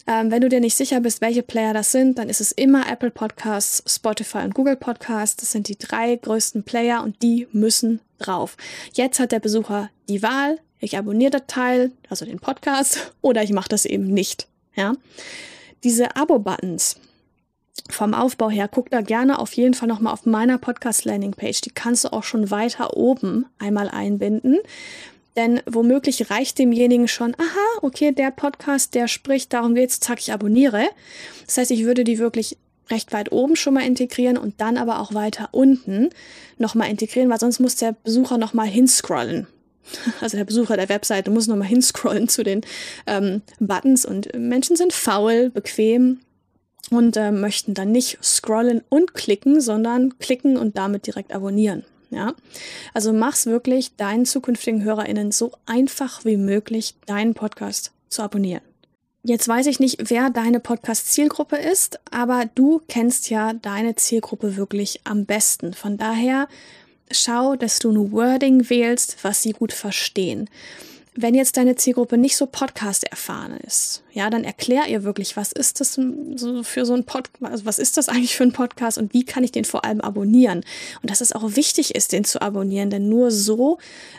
Ähm, 0.07 0.31
wenn 0.31 0.43
du 0.43 0.49
dir 0.49 0.61
nicht 0.61 0.76
sicher 0.76 1.00
bist, 1.00 1.21
welche 1.21 1.43
Player 1.43 1.73
das 1.73 1.93
sind, 1.93 2.19
dann 2.19 2.28
ist 2.28 2.40
es 2.40 2.52
immer 2.52 2.90
Apple 2.90 3.11
Podcasts, 3.11 3.83
Spotify 3.93 4.38
und 4.38 4.54
Google 4.54 4.76
Podcasts. 4.76 5.37
Das 5.37 5.52
sind 5.52 5.69
die 5.69 5.78
drei 5.78 6.16
größten 6.16 6.62
Player 6.62 7.02
und 7.02 7.23
die 7.23 7.47
müssen 7.52 8.00
drauf. 8.19 8.57
Jetzt 8.93 9.19
hat 9.19 9.33
der 9.33 9.40
Besucher 9.40 9.90
die 10.09 10.23
Wahl, 10.23 10.59
ich 10.78 10.99
abonniere 10.99 11.31
das 11.31 11.43
Teil, 11.47 11.93
also 12.11 12.25
den 12.26 12.38
Podcast, 12.38 13.12
oder 13.23 13.43
ich 13.43 13.52
mache 13.52 13.69
das 13.69 13.87
eben 13.87 14.07
nicht. 14.07 14.47
Ja? 14.75 14.95
Diese 15.83 16.16
Abo-Buttons, 16.16 16.97
vom 17.90 18.14
Aufbau 18.14 18.50
her, 18.50 18.69
guck 18.69 18.90
da 18.90 19.00
gerne 19.00 19.38
auf 19.38 19.52
jeden 19.54 19.75
Fall 19.75 19.88
nochmal 19.88 20.12
auf 20.12 20.26
meiner 20.26 20.59
Podcast-Landing-Page. 20.59 21.61
Die 21.62 21.71
kannst 21.71 22.04
du 22.04 22.12
auch 22.12 22.23
schon 22.23 22.50
weiter 22.50 22.97
oben 22.97 23.47
einmal 23.59 23.88
einbinden. 23.88 24.59
Denn 25.37 25.61
womöglich 25.67 26.31
reicht 26.31 26.59
demjenigen 26.59 27.09
schon, 27.09 27.35
aha, 27.35 27.79
okay, 27.83 28.12
der 28.12 28.31
Podcast, 28.31 28.95
der 28.95 29.09
spricht, 29.09 29.53
darum 29.53 29.75
geht's, 29.75 29.99
zack, 29.99 30.21
ich 30.21 30.33
abonniere. 30.33 30.85
Das 31.47 31.57
heißt, 31.59 31.71
ich 31.73 31.85
würde 31.85 32.05
die 32.05 32.19
wirklich 32.19 32.57
recht 32.91 33.12
weit 33.12 33.33
oben 33.33 33.57
schon 33.57 33.75
mal 33.75 33.87
integrieren 33.87 34.37
und 34.37 34.61
dann 34.61 34.76
aber 34.76 35.00
auch 35.00 35.14
weiter 35.14 35.49
unten 35.53 36.11
nochmal 36.59 36.91
integrieren, 36.91 37.31
weil 37.31 37.41
sonst 37.41 37.61
muss 37.61 37.76
der 37.76 37.93
Besucher 37.93 38.38
nochmal 38.38 38.67
hinscrollen. 38.67 39.47
Also 40.23 40.38
der 40.38 40.45
Besucher 40.45 40.79
der 40.79 40.88
Webseite 40.88 41.31
muss 41.31 41.47
nochmal 41.47 41.69
hinscrollen 41.69 42.26
zu 42.26 42.43
den 42.43 42.62
ähm, 43.07 43.43
Buttons 43.61 44.07
und 44.07 44.33
Menschen 44.35 44.76
sind 44.76 44.95
faul, 44.95 45.50
bequem 45.50 46.21
und 46.91 47.19
äh, 47.19 47.31
möchten 47.31 47.75
dann 47.75 47.93
nicht 47.93 48.19
scrollen 48.23 48.83
und 48.88 49.12
klicken, 49.12 49.61
sondern 49.61 50.19
klicken 50.19 50.57
und 50.57 50.79
damit 50.79 51.07
direkt 51.07 51.35
abonnieren. 51.35 51.85
Ja, 52.11 52.34
also 52.92 53.12
mach's 53.12 53.46
wirklich 53.46 53.96
deinen 53.96 54.26
zukünftigen 54.26 54.84
HörerInnen 54.84 55.32
so 55.32 55.52
einfach 55.66 56.25
wie 56.25 56.37
möglich, 56.37 56.94
deinen 57.06 57.34
Podcast 57.34 57.92
zu 58.08 58.23
abonnieren. 58.23 58.62
Jetzt 59.25 59.49
weiß 59.49 59.66
ich 59.66 59.80
nicht, 59.80 60.11
wer 60.11 60.28
deine 60.28 60.61
Podcast-Zielgruppe 60.61 61.56
ist, 61.56 61.99
aber 62.11 62.44
du 62.54 62.82
kennst 62.88 63.30
ja 63.30 63.54
deine 63.54 63.94
Zielgruppe 63.96 64.56
wirklich 64.56 65.00
am 65.04 65.25
besten. 65.25 65.73
Von 65.73 65.96
daher 65.96 66.46
schau, 67.11 67.56
dass 67.56 67.78
du 67.78 67.90
ein 67.90 68.12
Wording 68.12 68.68
wählst, 68.68 69.16
was 69.23 69.42
sie 69.42 69.52
gut 69.52 69.73
verstehen 69.73 70.50
wenn 71.16 71.35
jetzt 71.35 71.56
deine 71.56 71.76
Zielgruppe 71.76 72.18
nicht 72.18 72.37
so 72.37 72.47
Podcast 72.47 73.04
erfahren 73.04 73.56
ist, 73.59 74.02
ja, 74.12 74.30
dann 74.30 74.44
erklär 74.44 74.88
ihr 74.88 75.04
wirklich, 75.04 75.37
was 75.37 75.52
ist 75.52 75.80
das 75.80 75.94
so 75.94 76.62
für 76.62 76.85
so 76.85 76.94
ein 76.94 77.04
Podcast, 77.04 77.44
also 77.44 77.66
was 77.66 77.78
ist 77.78 77.97
das 77.97 78.09
eigentlich 78.09 78.37
für 78.37 78.44
ein 78.44 78.52
Podcast 78.52 78.99
und 78.99 79.14
wie 79.14 79.25
kann 79.25 79.44
ich 79.44 79.52
den 79.52 79.64
vor 79.64 79.85
allem 79.85 80.00
abonnieren? 80.00 80.64
Und 81.02 81.11
dass 81.11 81.21
es 81.21 81.33
auch 81.33 81.56
wichtig 81.56 81.94
ist, 81.94 82.12
den 82.12 82.25
zu 82.25 82.42
abonnieren, 82.42 82.90
denn 82.90 83.09
nur 83.09 83.30
so 83.30 83.78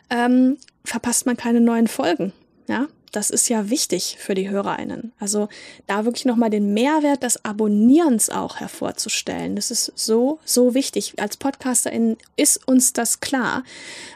ähm, 0.09 0.57
verpasst 0.85 1.25
man 1.25 1.37
keine 1.37 1.61
neuen 1.61 1.87
Folgen, 1.87 2.33
ja. 2.67 2.87
Das 3.11 3.29
ist 3.29 3.47
ja 3.47 3.69
wichtig 3.69 4.17
für 4.19 4.35
die 4.35 4.49
HörerInnen. 4.49 5.13
Also 5.19 5.47
da 5.87 6.03
wirklich 6.03 6.25
nochmal 6.25 6.49
den 6.49 6.73
Mehrwert 6.73 7.23
des 7.23 7.45
Abonnierens 7.45 8.29
auch 8.29 8.59
hervorzustellen. 8.59 9.55
Das 9.55 9.71
ist 9.71 9.93
so, 9.95 10.39
so 10.43 10.73
wichtig. 10.73 11.13
Als 11.15 11.37
PodcasterInnen 11.37 12.17
ist 12.35 12.67
uns 12.67 12.91
das 12.91 13.21
klar. 13.21 13.63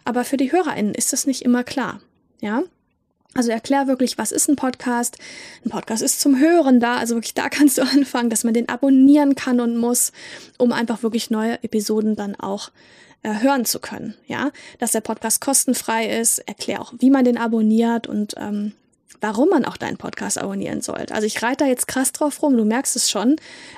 Aber 0.04 0.26
für 0.26 0.36
die 0.36 0.52
HörerInnen 0.52 0.94
ist 0.94 1.14
das 1.14 1.28
nicht 1.28 1.44
immer 1.44 1.64
klar. 1.64 2.02
Ja. 2.42 2.64
Also 3.36 3.52
erklär 3.52 3.88
wirklich, 3.88 4.18
was 4.18 4.32
ist 4.32 4.50
ein 4.50 4.56
Podcast? 4.56 5.18
Ein 5.64 5.70
Podcast 5.70 6.02
ist 6.02 6.20
zum 6.20 6.40
Hören 6.40 6.80
da, 6.80 6.98
also 6.98 7.16
wirklich 7.16 7.36
da 7.36 7.50
kannst 7.50 7.78
du 7.78 7.84
anfangen, 7.84 8.30
dass 8.30 8.44
man 8.44 8.54
den 8.54 8.70
abonnieren 8.70 9.36
kann 9.36 9.60
und 9.60 9.78
muss, 9.78 10.12
um 10.58 10.72
einfach 10.72 11.04
wirklich 11.04 11.30
neue 11.30 11.64
Episoden 11.64 12.16
dann 12.16 12.36
auch 12.36 12.72
äh, 13.22 13.42
hören 13.42 13.66
zu 13.66 13.80
können. 13.80 14.16
Ja, 14.28 14.52
dass 14.80 14.92
der 14.92 15.02
Podcast 15.02 15.42
kostenfrei 15.42 16.08
ist. 16.20 16.40
Erklär 16.40 16.82
auch, 16.82 16.94
wie 16.98 17.10
man 17.10 17.26
den 17.26 17.38
abonniert 17.38 18.08
und 18.08 18.34
ähm, 18.38 18.74
warum 19.22 19.50
man 19.50 19.66
auch 19.66 19.78
deinen 19.78 19.98
Podcast 19.98 20.38
abonnieren 20.38 20.82
sollte. 20.82 21.14
Also 21.14 21.28
ich 21.28 21.42
reite 21.44 21.66
da 21.66 21.70
jetzt 21.70 21.88
krass 21.88 22.12
drauf 22.12 22.42
rum, 22.42 22.56
du 22.56 22.66
merkst 22.66 22.96
es 22.96 23.10
schon, 23.10 23.36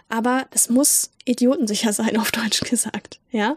aber 0.09 0.45
das 0.51 0.69
muss 0.69 1.11
idiotensicher 1.25 1.93
sein, 1.93 2.17
auf 2.17 2.31
Deutsch 2.31 2.61
gesagt. 2.61 3.19
Ja. 3.31 3.55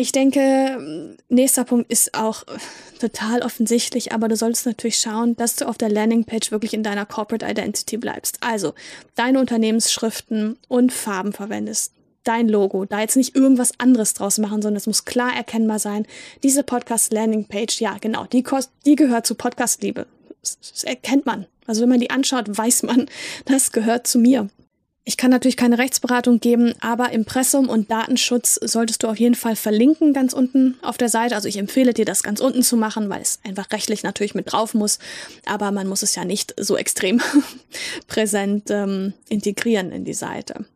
Ich 0.00 0.12
denke, 0.12 1.16
nächster 1.28 1.64
Punkt 1.64 1.90
ist 1.90 2.14
auch 2.14 2.44
total 3.00 3.42
offensichtlich, 3.42 4.12
aber 4.12 4.28
du 4.28 4.36
solltest 4.36 4.64
natürlich 4.64 4.98
schauen, 4.98 5.34
dass 5.34 5.56
du 5.56 5.66
auf 5.66 5.76
der 5.76 5.88
Landingpage 5.88 6.52
wirklich 6.52 6.72
in 6.72 6.84
deiner 6.84 7.04
Corporate 7.04 7.44
Identity 7.44 7.96
bleibst. 7.96 8.38
Also 8.40 8.74
deine 9.16 9.40
Unternehmensschriften 9.40 10.56
und 10.68 10.92
Farben 10.92 11.32
verwendest. 11.32 11.94
Dein 12.22 12.48
Logo, 12.48 12.84
da 12.84 13.00
jetzt 13.00 13.16
nicht 13.16 13.34
irgendwas 13.34 13.72
anderes 13.78 14.14
draus 14.14 14.38
machen, 14.38 14.62
sondern 14.62 14.76
es 14.76 14.86
muss 14.86 15.04
klar 15.04 15.34
erkennbar 15.34 15.80
sein. 15.80 16.06
Diese 16.44 16.62
Podcast 16.62 17.12
Landingpage, 17.12 17.80
ja, 17.80 17.96
genau, 18.00 18.24
die, 18.26 18.44
die 18.86 18.94
gehört 18.94 19.26
zu 19.26 19.34
Podcast 19.34 19.82
Liebe. 19.82 20.06
das 20.42 20.84
erkennt 20.84 21.26
man. 21.26 21.46
Also 21.66 21.82
wenn 21.82 21.88
man 21.88 21.98
die 21.98 22.10
anschaut, 22.10 22.44
weiß 22.56 22.84
man, 22.84 23.06
das 23.46 23.72
gehört 23.72 24.06
zu 24.06 24.20
mir. 24.20 24.48
Ich 25.08 25.16
kann 25.16 25.30
natürlich 25.30 25.56
keine 25.56 25.78
Rechtsberatung 25.78 26.38
geben, 26.38 26.74
aber 26.80 27.12
Impressum 27.12 27.70
und 27.70 27.90
Datenschutz 27.90 28.60
solltest 28.62 29.02
du 29.02 29.08
auf 29.08 29.18
jeden 29.18 29.36
Fall 29.36 29.56
verlinken 29.56 30.12
ganz 30.12 30.34
unten 30.34 30.76
auf 30.82 30.98
der 30.98 31.08
Seite. 31.08 31.34
Also 31.34 31.48
ich 31.48 31.56
empfehle 31.56 31.94
dir 31.94 32.04
das 32.04 32.22
ganz 32.22 32.40
unten 32.40 32.62
zu 32.62 32.76
machen, 32.76 33.08
weil 33.08 33.22
es 33.22 33.40
einfach 33.42 33.72
rechtlich 33.72 34.02
natürlich 34.02 34.34
mit 34.34 34.52
drauf 34.52 34.74
muss. 34.74 34.98
Aber 35.46 35.72
man 35.72 35.88
muss 35.88 36.02
es 36.02 36.14
ja 36.14 36.26
nicht 36.26 36.54
so 36.60 36.76
extrem 36.76 37.22
präsent 38.06 38.64
ähm, 38.68 39.14
integrieren 39.30 39.92
in 39.92 40.04
die 40.04 40.12
Seite. 40.12 40.66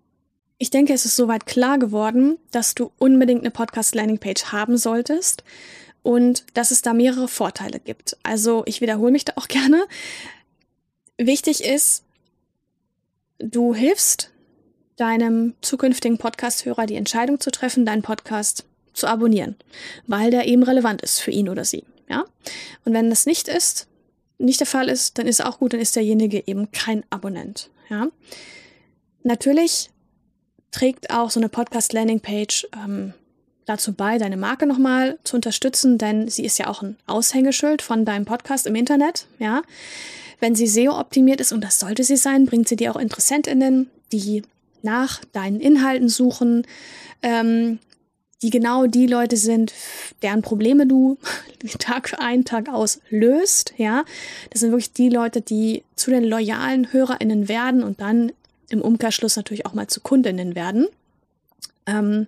Ich 0.56 0.70
denke, 0.70 0.94
es 0.94 1.04
ist 1.04 1.16
soweit 1.16 1.44
klar 1.44 1.78
geworden, 1.78 2.38
dass 2.52 2.74
du 2.74 2.90
unbedingt 2.96 3.42
eine 3.42 3.50
Podcast-Landing-Page 3.50 4.46
haben 4.46 4.78
solltest 4.78 5.44
und 6.02 6.46
dass 6.54 6.70
es 6.70 6.80
da 6.80 6.94
mehrere 6.94 7.28
Vorteile 7.28 7.80
gibt. 7.80 8.16
Also 8.22 8.62
ich 8.64 8.80
wiederhole 8.80 9.12
mich 9.12 9.26
da 9.26 9.34
auch 9.36 9.48
gerne. 9.48 9.84
Wichtig 11.18 11.62
ist, 11.62 12.04
Du 13.44 13.74
hilfst 13.74 14.30
deinem 14.96 15.54
zukünftigen 15.62 16.16
Podcast-Hörer 16.16 16.86
die 16.86 16.94
Entscheidung 16.94 17.40
zu 17.40 17.50
treffen, 17.50 17.84
deinen 17.84 18.02
Podcast 18.02 18.64
zu 18.92 19.08
abonnieren, 19.08 19.56
weil 20.06 20.30
der 20.30 20.46
eben 20.46 20.62
relevant 20.62 21.02
ist 21.02 21.18
für 21.18 21.32
ihn 21.32 21.48
oder 21.48 21.64
sie. 21.64 21.82
Ja? 22.08 22.24
Und 22.84 22.92
wenn 22.92 23.10
das 23.10 23.26
nicht 23.26 23.48
ist, 23.48 23.88
nicht 24.38 24.60
der 24.60 24.68
Fall 24.68 24.88
ist, 24.88 25.18
dann 25.18 25.26
ist 25.26 25.44
auch 25.44 25.58
gut, 25.58 25.72
dann 25.72 25.80
ist 25.80 25.96
derjenige 25.96 26.46
eben 26.46 26.70
kein 26.70 27.02
Abonnent. 27.10 27.68
Ja? 27.88 28.06
Natürlich 29.24 29.90
trägt 30.70 31.10
auch 31.10 31.30
so 31.30 31.40
eine 31.40 31.48
Podcast-Landing-Page 31.48 32.68
ähm, 32.76 33.12
dazu 33.66 33.92
bei, 33.92 34.18
deine 34.18 34.36
Marke 34.36 34.66
nochmal 34.66 35.18
zu 35.24 35.36
unterstützen, 35.36 35.98
denn 35.98 36.28
sie 36.28 36.44
ist 36.44 36.58
ja 36.58 36.68
auch 36.68 36.82
ein 36.82 36.96
Aushängeschild 37.06 37.82
von 37.82 38.04
deinem 38.04 38.24
Podcast 38.24 38.66
im 38.66 38.74
Internet. 38.74 39.26
Ja? 39.38 39.62
Wenn 40.40 40.54
sie 40.54 40.66
SEO-optimiert 40.66 41.40
ist, 41.40 41.52
und 41.52 41.62
das 41.62 41.78
sollte 41.78 42.04
sie 42.04 42.16
sein, 42.16 42.46
bringt 42.46 42.68
sie 42.68 42.76
dir 42.76 42.90
auch 42.90 43.00
InteressentInnen, 43.00 43.90
die 44.12 44.42
nach 44.82 45.24
deinen 45.32 45.60
Inhalten 45.60 46.08
suchen. 46.08 46.66
Ähm, 47.22 47.78
die 48.42 48.50
genau 48.50 48.86
die 48.86 49.06
Leute 49.06 49.36
sind, 49.36 49.72
deren 50.22 50.42
Probleme 50.42 50.86
du 50.86 51.16
Tag 51.78 52.16
ein, 52.18 52.44
Tag 52.44 52.68
aus 52.68 53.00
löst, 53.08 53.72
ja. 53.76 54.04
Das 54.50 54.60
sind 54.60 54.72
wirklich 54.72 54.92
die 54.92 55.08
Leute, 55.08 55.40
die 55.40 55.84
zu 55.94 56.10
den 56.10 56.24
loyalen 56.24 56.92
HörerInnen 56.92 57.48
werden 57.48 57.84
und 57.84 58.00
dann 58.00 58.32
im 58.68 58.82
Umkehrschluss 58.82 59.36
natürlich 59.36 59.66
auch 59.66 59.74
mal 59.74 59.86
zu 59.86 60.00
KundInnen 60.00 60.54
werden. 60.54 60.88
Ähm, 61.86 62.26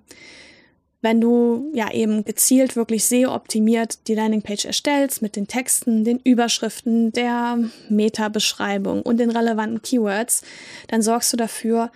wenn 1.05 1.21
du 1.21 1.71
ja 1.75 1.93
eben 1.93 2.25
gezielt 2.25 2.77
wirklich 2.77 3.05
SEO-optimiert 3.05 4.09
die 4.09 4.15
Landingpage 4.15 4.65
erstellst 4.65 5.21
mit 5.21 5.37
den 5.37 5.47
Texten, 5.47 6.03
den 6.03 6.19
Überschriften, 6.19 7.13
der 7.13 7.59
Meta-Beschreibung 7.91 9.03
und 9.03 9.19
den 9.19 9.31
relevanten 9.31 9.83
Keywords, 9.83 10.43
dann 10.89 11.03
sorgst 11.03 11.31
du 11.31 11.37
dafür, 11.37 11.93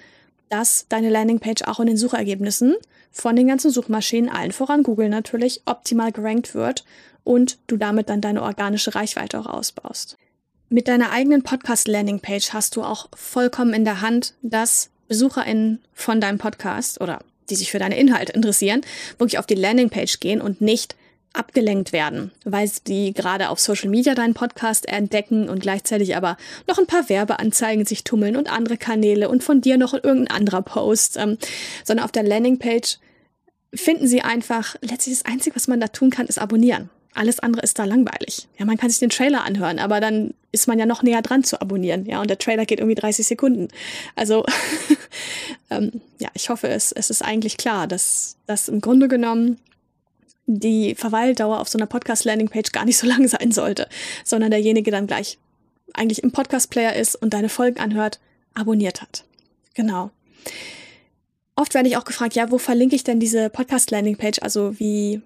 dass 0.50 0.84
deine 0.90 1.08
Landingpage 1.08 1.62
auch 1.62 1.80
in 1.80 1.86
den 1.86 1.96
Suchergebnissen 1.96 2.76
von 3.10 3.34
den 3.34 3.48
ganzen 3.48 3.70
Suchmaschinen, 3.70 4.28
allen 4.28 4.52
voran 4.52 4.82
Google 4.82 5.08
natürlich, 5.08 5.62
optimal 5.64 6.12
gerankt 6.12 6.54
wird 6.54 6.84
und 7.24 7.58
du 7.66 7.78
damit 7.78 8.10
dann 8.10 8.20
deine 8.20 8.42
organische 8.42 8.94
Reichweite 8.94 9.40
auch 9.40 9.46
ausbaust. 9.46 10.18
Mit 10.68 10.86
deiner 10.86 11.12
eigenen 11.12 11.42
Podcast-Landingpage 11.42 12.52
hast 12.52 12.76
du 12.76 12.82
auch 12.82 13.08
vollkommen 13.14 13.72
in 13.72 13.86
der 13.86 14.02
Hand, 14.02 14.34
dass 14.42 14.90
BesucherInnen 15.08 15.80
von 15.94 16.20
deinem 16.20 16.36
Podcast 16.36 17.00
oder 17.00 17.20
die 17.50 17.56
sich 17.56 17.70
für 17.70 17.78
deine 17.78 17.98
Inhalte 17.98 18.32
interessieren, 18.32 18.82
wirklich 19.18 19.38
auf 19.38 19.46
die 19.46 19.54
Landingpage 19.54 20.20
gehen 20.20 20.40
und 20.40 20.60
nicht 20.60 20.96
abgelenkt 21.32 21.92
werden, 21.92 22.32
weil 22.44 22.70
die 22.86 23.12
gerade 23.12 23.50
auf 23.50 23.60
Social 23.60 23.90
Media 23.90 24.14
deinen 24.14 24.34
Podcast 24.34 24.88
entdecken 24.88 25.48
und 25.48 25.60
gleichzeitig 25.60 26.16
aber 26.16 26.36
noch 26.66 26.78
ein 26.78 26.86
paar 26.86 27.08
Werbeanzeigen 27.08 27.84
sich 27.84 28.02
tummeln 28.02 28.36
und 28.36 28.50
andere 28.50 28.76
Kanäle 28.76 29.28
und 29.28 29.44
von 29.44 29.60
dir 29.60 29.76
noch 29.76 29.92
irgendein 29.92 30.28
anderer 30.28 30.62
Post, 30.62 31.16
ähm, 31.16 31.38
sondern 31.84 32.04
auf 32.04 32.12
der 32.12 32.22
Landingpage 32.22 32.98
finden 33.74 34.08
sie 34.08 34.22
einfach, 34.22 34.76
letztlich 34.80 35.18
das 35.18 35.30
Einzige, 35.30 35.54
was 35.54 35.68
man 35.68 35.80
da 35.80 35.88
tun 35.88 36.10
kann, 36.10 36.26
ist 36.26 36.38
abonnieren. 36.38 36.90
Alles 37.18 37.40
andere 37.40 37.62
ist 37.62 37.80
da 37.80 37.84
langweilig. 37.84 38.46
Ja, 38.58 38.64
man 38.64 38.76
kann 38.76 38.90
sich 38.90 39.00
den 39.00 39.10
Trailer 39.10 39.44
anhören, 39.44 39.80
aber 39.80 40.00
dann 40.00 40.34
ist 40.52 40.68
man 40.68 40.78
ja 40.78 40.86
noch 40.86 41.02
näher 41.02 41.20
dran 41.20 41.42
zu 41.42 41.60
abonnieren. 41.60 42.06
Ja, 42.06 42.20
und 42.20 42.30
der 42.30 42.38
Trailer 42.38 42.64
geht 42.64 42.78
irgendwie 42.78 42.94
30 42.94 43.26
Sekunden. 43.26 43.66
Also, 44.14 44.46
ähm, 45.70 46.00
ja, 46.20 46.28
ich 46.34 46.48
hoffe, 46.48 46.68
es, 46.68 46.92
es 46.92 47.10
ist 47.10 47.22
eigentlich 47.22 47.56
klar, 47.56 47.88
dass, 47.88 48.36
dass 48.46 48.68
im 48.68 48.80
Grunde 48.80 49.08
genommen 49.08 49.58
die 50.46 50.94
Verweildauer 50.94 51.58
auf 51.58 51.68
so 51.68 51.76
einer 51.76 51.86
Podcast-Landing-Page 51.86 52.70
gar 52.70 52.84
nicht 52.84 52.98
so 52.98 53.06
lang 53.08 53.26
sein 53.26 53.50
sollte, 53.50 53.88
sondern 54.24 54.52
derjenige 54.52 54.92
dann 54.92 55.08
gleich 55.08 55.38
eigentlich 55.94 56.22
im 56.22 56.30
Podcast-Player 56.30 56.94
ist 56.94 57.16
und 57.16 57.34
deine 57.34 57.48
Folgen 57.48 57.80
anhört, 57.80 58.20
abonniert 58.54 59.02
hat. 59.02 59.24
Genau. 59.74 60.12
Oft 61.56 61.74
werde 61.74 61.88
ich 61.88 61.96
auch 61.96 62.04
gefragt, 62.04 62.36
ja, 62.36 62.52
wo 62.52 62.58
verlinke 62.58 62.94
ich 62.94 63.02
denn 63.02 63.18
diese 63.18 63.50
Podcast-Landing-Page? 63.50 64.38
Also 64.42 64.78
wie, 64.78 65.20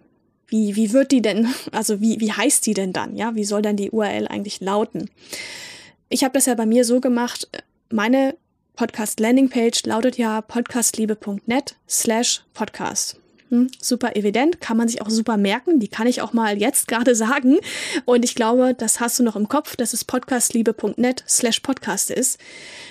wie, 0.53 0.77
wie 0.77 0.93
wird 0.93 1.11
die 1.11 1.23
denn, 1.23 1.53
also 1.73 2.01
wie, 2.01 2.21
wie 2.21 2.31
heißt 2.31 2.65
die 2.67 2.75
denn 2.75 2.93
dann? 2.93 3.17
Ja, 3.17 3.35
wie 3.35 3.45
soll 3.45 3.63
dann 3.63 3.77
die 3.77 3.91
URL 3.91 4.29
eigentlich 4.29 4.61
lauten? 4.61 5.11
Ich 6.09 6.23
habe 6.23 6.35
das 6.35 6.47
ja 6.47 6.55
bei 6.55 6.67
mir 6.67 6.85
so 6.85 7.01
gemacht, 7.01 7.49
meine 7.91 8.37
Podcast-Landing-Page 8.77 9.85
lautet 9.87 10.19
ja 10.19 10.41
podcastliebe.net 10.43 11.77
slash 11.89 12.45
podcast. 12.55 13.17
Hm, 13.49 13.71
super 13.81 14.17
evident, 14.17 14.61
kann 14.61 14.77
man 14.77 14.89
sich 14.89 15.03
auch 15.03 15.11
super 15.11 15.37
merken. 15.37 15.79
Die 15.79 15.89
kann 15.89 16.07
ich 16.07 16.23
auch 16.23 16.33
mal 16.33 16.59
jetzt 16.59 16.89
gerade 16.89 17.15
sagen. 17.15 17.59
Und 18.05 18.25
ich 18.25 18.35
glaube, 18.35 18.75
das 18.75 19.01
hast 19.01 19.19
du 19.19 19.23
noch 19.23 19.37
im 19.37 19.49
Kopf, 19.49 19.77
dass 19.77 19.93
es 19.93 20.05
podcastliebe.net 20.05 21.25
slash 21.29 21.61
podcast 21.61 22.11
ist. 22.11 22.39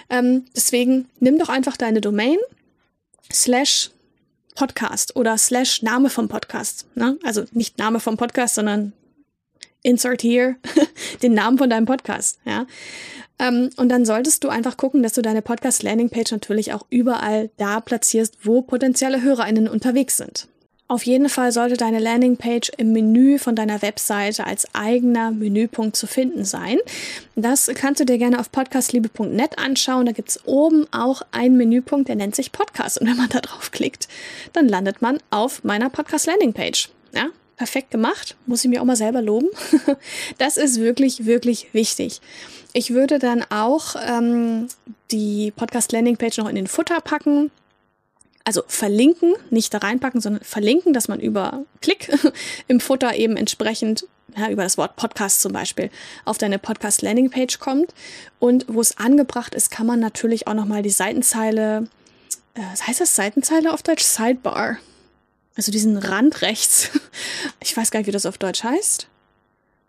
Ähm, 0.10 0.46
deswegen 0.56 1.10
nimm 1.20 1.38
doch 1.38 1.50
einfach 1.50 1.78
deine 1.78 2.02
Domain 2.02 2.38
slash 3.32 3.92
Podcast 4.56 5.16
oder 5.16 5.38
slash 5.38 5.82
Name 5.82 6.10
vom 6.10 6.28
Podcast. 6.28 6.86
Ne? 6.96 7.18
Also 7.24 7.44
nicht 7.52 7.78
Name 7.78 8.00
vom 8.00 8.18
Podcast, 8.18 8.56
sondern 8.56 8.94
insert 9.84 10.24
here 10.24 10.56
den 11.24 11.34
Namen 11.34 11.58
von 11.58 11.70
deinem 11.70 11.86
Podcast. 11.86 12.40
Ja? 12.46 12.66
Ähm, 13.40 13.70
und 13.78 13.90
dann 13.90 14.06
solltest 14.06 14.44
du 14.44 14.50
einfach 14.50 14.78
gucken, 14.78 15.04
dass 15.04 15.14
du 15.14 15.22
deine 15.22 15.42
Podcast-Landing-Page 15.42 16.32
natürlich 16.32 16.74
auch 16.74 16.86
überall 16.90 17.50
da 17.58 17.80
platzierst, 17.80 18.38
wo 18.44 18.62
potenzielle 18.62 19.22
HörerInnen 19.22 19.68
unterwegs 19.68 20.18
sind. 20.18 20.48
Auf 20.92 21.06
jeden 21.06 21.30
Fall 21.30 21.54
sollte 21.54 21.78
deine 21.78 22.00
Landingpage 22.00 22.70
im 22.76 22.92
Menü 22.92 23.40
von 23.40 23.56
deiner 23.56 23.82
Webseite 23.82 24.46
als 24.46 24.68
eigener 24.76 25.32
Menüpunkt 25.32 25.96
zu 25.96 26.06
finden 26.06 26.44
sein. 26.44 26.80
Das 27.38 27.72
kannst 27.74 28.02
du 28.02 28.06
dir 28.06 28.18
gerne 28.18 28.38
auf 28.38 28.52
podcastliebe.net 28.52 29.58
anschauen. 29.58 30.06
Da 30.06 30.12
gibt's 30.12 30.42
oben 30.44 30.88
auch 30.92 31.22
einen 31.32 31.56
Menüpunkt, 31.56 32.10
der 32.10 32.18
nennt 32.18 32.36
sich 32.36 32.52
Podcast. 32.52 33.00
Und 33.00 33.08
wenn 33.08 33.16
man 33.16 33.30
da 33.30 33.40
drauf 33.40 33.72
klickt, 33.72 34.10
dann 34.52 34.68
landet 34.68 35.02
man 35.02 35.20
auf 35.30 35.64
meiner 35.64 35.90
Podcast 35.90 36.28
Landingpage. 36.28 36.90
Ja, 37.16 37.28
perfekt 37.56 37.92
gemacht. 37.92 38.36
Muss 38.46 38.66
ich 38.66 38.70
mir 38.70 38.82
auch 38.82 38.86
mal 38.86 38.98
selber 38.98 39.22
loben. 39.22 39.48
Das 40.40 40.58
ist 40.58 40.82
wirklich, 40.82 41.26
wirklich 41.26 41.74
wichtig. 41.74 42.20
Ich 42.74 42.94
würde 42.94 43.18
dann 43.18 43.46
auch 43.50 43.96
ähm, 44.06 44.68
die 45.10 45.52
Podcast 45.56 45.94
Landingpage 45.94 46.40
noch 46.40 46.50
in 46.50 46.56
den 46.56 46.68
Futter 46.68 47.00
packen 47.00 47.50
also 48.44 48.64
verlinken, 48.68 49.34
nicht 49.50 49.74
da 49.74 49.80
reinpacken, 49.80 50.22
sondern 50.22 50.44
verlinken, 50.44 50.94
dass 50.94 51.08
man 51.08 51.20
über 51.20 51.64
Klick 51.82 52.12
im 52.68 52.80
Futter 52.80 53.16
eben 53.16 53.38
entsprechend 53.38 54.06
ja, 54.36 54.50
über 54.50 54.64
das 54.64 54.78
Wort 54.78 54.96
Podcast 54.96 55.42
zum 55.42 55.54
Beispiel 55.54 55.90
auf 56.26 56.38
deine 56.38 56.60
Podcast 56.60 57.02
Landingpage 57.02 57.60
kommt. 57.60 57.94
Und 58.40 58.66
wo 58.68 58.82
es 58.82 58.98
angebracht 58.98 59.56
ist, 59.56 59.72
kann 59.72 59.86
man 59.86 60.00
natürlich 60.00 60.48
auch 60.48 60.54
nochmal 60.54 60.82
die 60.82 60.90
Seitenzeile, 60.90 61.88
äh, 62.54 62.62
heißt 62.62 63.02
das 63.02 63.16
Seitenzeile 63.16 63.74
auf 63.74 63.84
Deutsch? 63.84 64.04
Sidebar. 64.04 64.78
Also 65.56 65.72
diesen 65.72 65.98
Rand 65.98 66.42
rechts. 66.42 66.90
Ich 67.64 67.78
weiß 67.78 67.92
gar 67.92 68.00
nicht, 68.00 68.08
wie 68.08 68.12
das 68.12 68.26
auf 68.26 68.40
Deutsch 68.40 68.64
heißt. 68.64 69.08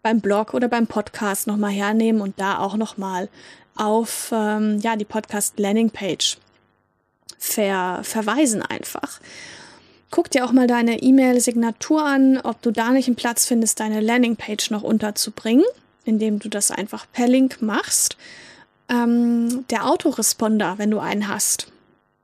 Beim 0.02 0.20
Blog 0.20 0.52
oder 0.52 0.68
beim 0.68 0.86
Podcast 0.86 1.46
nochmal 1.46 1.70
hernehmen 1.70 2.20
und 2.20 2.38
da 2.38 2.58
auch 2.58 2.76
nochmal 2.76 3.30
auf 3.76 4.30
ähm, 4.32 4.78
ja, 4.80 4.96
die 4.96 5.06
Podcast 5.06 5.58
Landingpage 5.58 6.36
ver 7.38 8.00
verweisen 8.02 8.62
einfach. 8.62 9.20
Guck 10.10 10.30
dir 10.30 10.44
auch 10.44 10.52
mal 10.52 10.66
deine 10.66 11.02
E-Mail-Signatur 11.02 12.04
an, 12.04 12.38
ob 12.38 12.60
du 12.60 12.70
da 12.70 12.90
nicht 12.90 13.06
einen 13.06 13.16
Platz 13.16 13.46
findest, 13.46 13.80
deine 13.80 14.00
Landingpage 14.00 14.70
noch 14.70 14.82
unterzubringen, 14.82 15.64
indem 16.04 16.38
du 16.38 16.50
das 16.50 16.70
einfach 16.70 17.06
per 17.12 17.26
Link 17.26 17.62
machst. 17.62 18.18
Ähm, 18.90 19.64
der 19.70 19.86
Autoresponder, 19.86 20.74
wenn 20.76 20.90
du 20.90 20.98
einen 20.98 21.28
hast, 21.28 21.72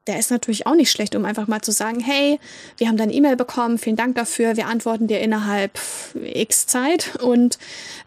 der 0.09 0.19
ist 0.19 0.31
natürlich 0.31 0.67
auch 0.67 0.75
nicht 0.75 0.91
schlecht, 0.91 1.15
um 1.15 1.25
einfach 1.25 1.47
mal 1.47 1.61
zu 1.61 1.71
sagen, 1.71 2.01
hey, 2.01 2.41
wir 2.79 2.89
haben 2.89 2.97
deine 2.97 3.13
E-Mail 3.13 3.37
bekommen, 3.37 3.79
vielen 3.79 3.97
Dank 3.97 4.17
dafür, 4.17 4.57
wir 4.57 4.67
antworten 4.67 5.07
dir 5.07 5.21
innerhalb 5.21 5.79
x 6.15 6.67
Zeit 6.67 7.17
und 7.23 7.59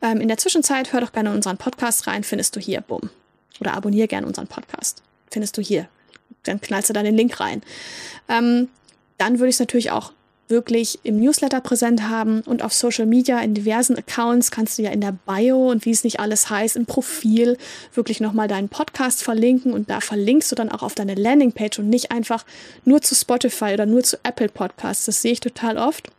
ähm, 0.02 0.20
in 0.20 0.28
der 0.28 0.38
Zwischenzeit 0.38 0.94
hör 0.94 1.02
doch 1.02 1.12
gerne 1.12 1.32
unseren 1.32 1.58
Podcast 1.58 2.08
rein, 2.08 2.24
findest 2.24 2.56
du 2.56 2.60
hier, 2.60 2.82
bumm. 2.82 3.10
Oder 3.60 3.76
abonniere 3.76 4.08
gerne 4.08 4.26
unseren 4.26 4.48
Podcast, 4.48 5.04
findest 5.30 5.58
du 5.58 5.62
hier, 5.62 5.88
dann 6.44 6.62
knallst 6.62 6.90
du 6.90 6.94
da 6.94 7.04
den 7.04 7.16
Link 7.16 7.40
rein. 7.40 7.62
Ähm, 8.30 8.70
dann 9.18 9.40
würde 9.40 9.50
ich 9.50 9.56
es 9.56 9.60
natürlich 9.60 9.92
auch 9.92 10.14
wirklich 10.52 11.00
im 11.04 11.20
Newsletter 11.20 11.62
präsent 11.62 12.04
haben 12.04 12.42
und 12.42 12.62
auf 12.62 12.74
Social 12.74 13.08
Media 13.08 13.40
in 13.40 13.56
diversen 13.56 13.98
Accounts 13.98 14.52
kannst 14.52 14.78
du 14.78 14.84
ja 14.84 14.92
in 14.92 15.02
der 15.02 15.18
Bio 15.26 15.72
und 15.72 15.86
wie 15.86 15.92
es 15.92 16.04
nicht 16.04 16.20
alles 16.20 16.52
heißt, 16.52 16.76
im 16.76 16.86
Profil 16.86 17.58
wirklich 17.96 18.20
nochmal 18.20 18.48
deinen 18.48 18.70
Podcast 18.70 19.24
verlinken 19.24 19.74
und 19.74 19.90
da 19.90 20.02
verlinkst 20.02 20.52
du 20.52 20.56
dann 20.56 20.70
auch 20.70 20.84
auf 20.84 20.94
deine 20.94 21.16
Landingpage 21.16 21.80
und 21.80 21.90
nicht 21.90 22.12
einfach 22.12 22.46
nur 22.86 23.02
zu 23.02 23.16
Spotify 23.16 23.74
oder 23.74 23.88
nur 23.88 24.04
zu 24.04 24.18
Apple 24.24 24.50
Podcasts. 24.50 25.06
Das 25.06 25.24
sehe 25.24 25.32
ich 25.32 25.40
total 25.40 25.78
oft. 25.78 26.10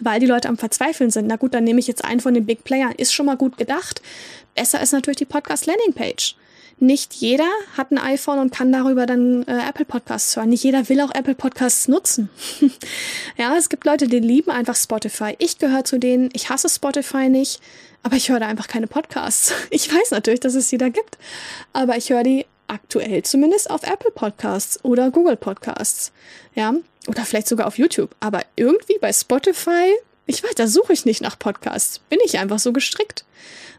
Weil 0.00 0.18
die 0.18 0.26
Leute 0.26 0.48
am 0.48 0.58
Verzweifeln 0.58 1.12
sind. 1.12 1.28
Na 1.28 1.36
gut, 1.36 1.54
dann 1.54 1.62
nehme 1.62 1.78
ich 1.78 1.86
jetzt 1.86 2.04
einen 2.04 2.18
von 2.18 2.34
den 2.34 2.46
Big 2.46 2.64
Playern. 2.64 2.94
Ist 2.96 3.14
schon 3.14 3.26
mal 3.26 3.36
gut 3.36 3.56
gedacht. 3.56 4.02
Besser 4.56 4.82
ist 4.82 4.90
natürlich 4.90 5.18
die 5.18 5.24
Podcast 5.24 5.66
Landingpage 5.66 6.34
nicht 6.80 7.14
jeder 7.14 7.48
hat 7.76 7.90
ein 7.90 7.98
iPhone 7.98 8.38
und 8.38 8.52
kann 8.52 8.72
darüber 8.72 9.06
dann 9.06 9.44
äh, 9.44 9.68
Apple 9.68 9.84
Podcasts 9.84 10.36
hören. 10.36 10.50
Nicht 10.50 10.64
jeder 10.64 10.88
will 10.88 11.00
auch 11.00 11.14
Apple 11.14 11.34
Podcasts 11.34 11.88
nutzen. 11.88 12.28
ja, 13.36 13.56
es 13.56 13.68
gibt 13.68 13.84
Leute, 13.84 14.08
die 14.08 14.18
lieben 14.18 14.50
einfach 14.50 14.76
Spotify. 14.76 15.34
Ich 15.38 15.58
gehöre 15.58 15.84
zu 15.84 15.98
denen, 15.98 16.30
ich 16.32 16.50
hasse 16.50 16.68
Spotify 16.68 17.28
nicht, 17.28 17.60
aber 18.02 18.16
ich 18.16 18.28
höre 18.28 18.40
da 18.40 18.48
einfach 18.48 18.68
keine 18.68 18.86
Podcasts. 18.86 19.52
Ich 19.70 19.92
weiß 19.92 20.10
natürlich, 20.10 20.40
dass 20.40 20.54
es 20.54 20.68
sie 20.68 20.78
da 20.78 20.88
gibt, 20.88 21.18
aber 21.72 21.96
ich 21.96 22.10
höre 22.10 22.22
die 22.22 22.46
aktuell 22.66 23.22
zumindest 23.22 23.70
auf 23.70 23.82
Apple 23.82 24.10
Podcasts 24.10 24.84
oder 24.84 25.10
Google 25.10 25.36
Podcasts. 25.36 26.12
Ja, 26.54 26.74
oder 27.06 27.24
vielleicht 27.24 27.48
sogar 27.48 27.66
auf 27.66 27.78
YouTube. 27.78 28.14
Aber 28.20 28.42
irgendwie 28.56 28.98
bei 29.00 29.12
Spotify 29.12 29.92
ich 30.26 30.42
weiß, 30.42 30.54
da 30.54 30.66
suche 30.66 30.92
ich 30.92 31.04
nicht 31.04 31.20
nach 31.20 31.38
Podcasts. 31.38 31.98
Bin 31.98 32.18
ich 32.24 32.38
einfach 32.38 32.58
so 32.58 32.72
gestrickt. 32.72 33.24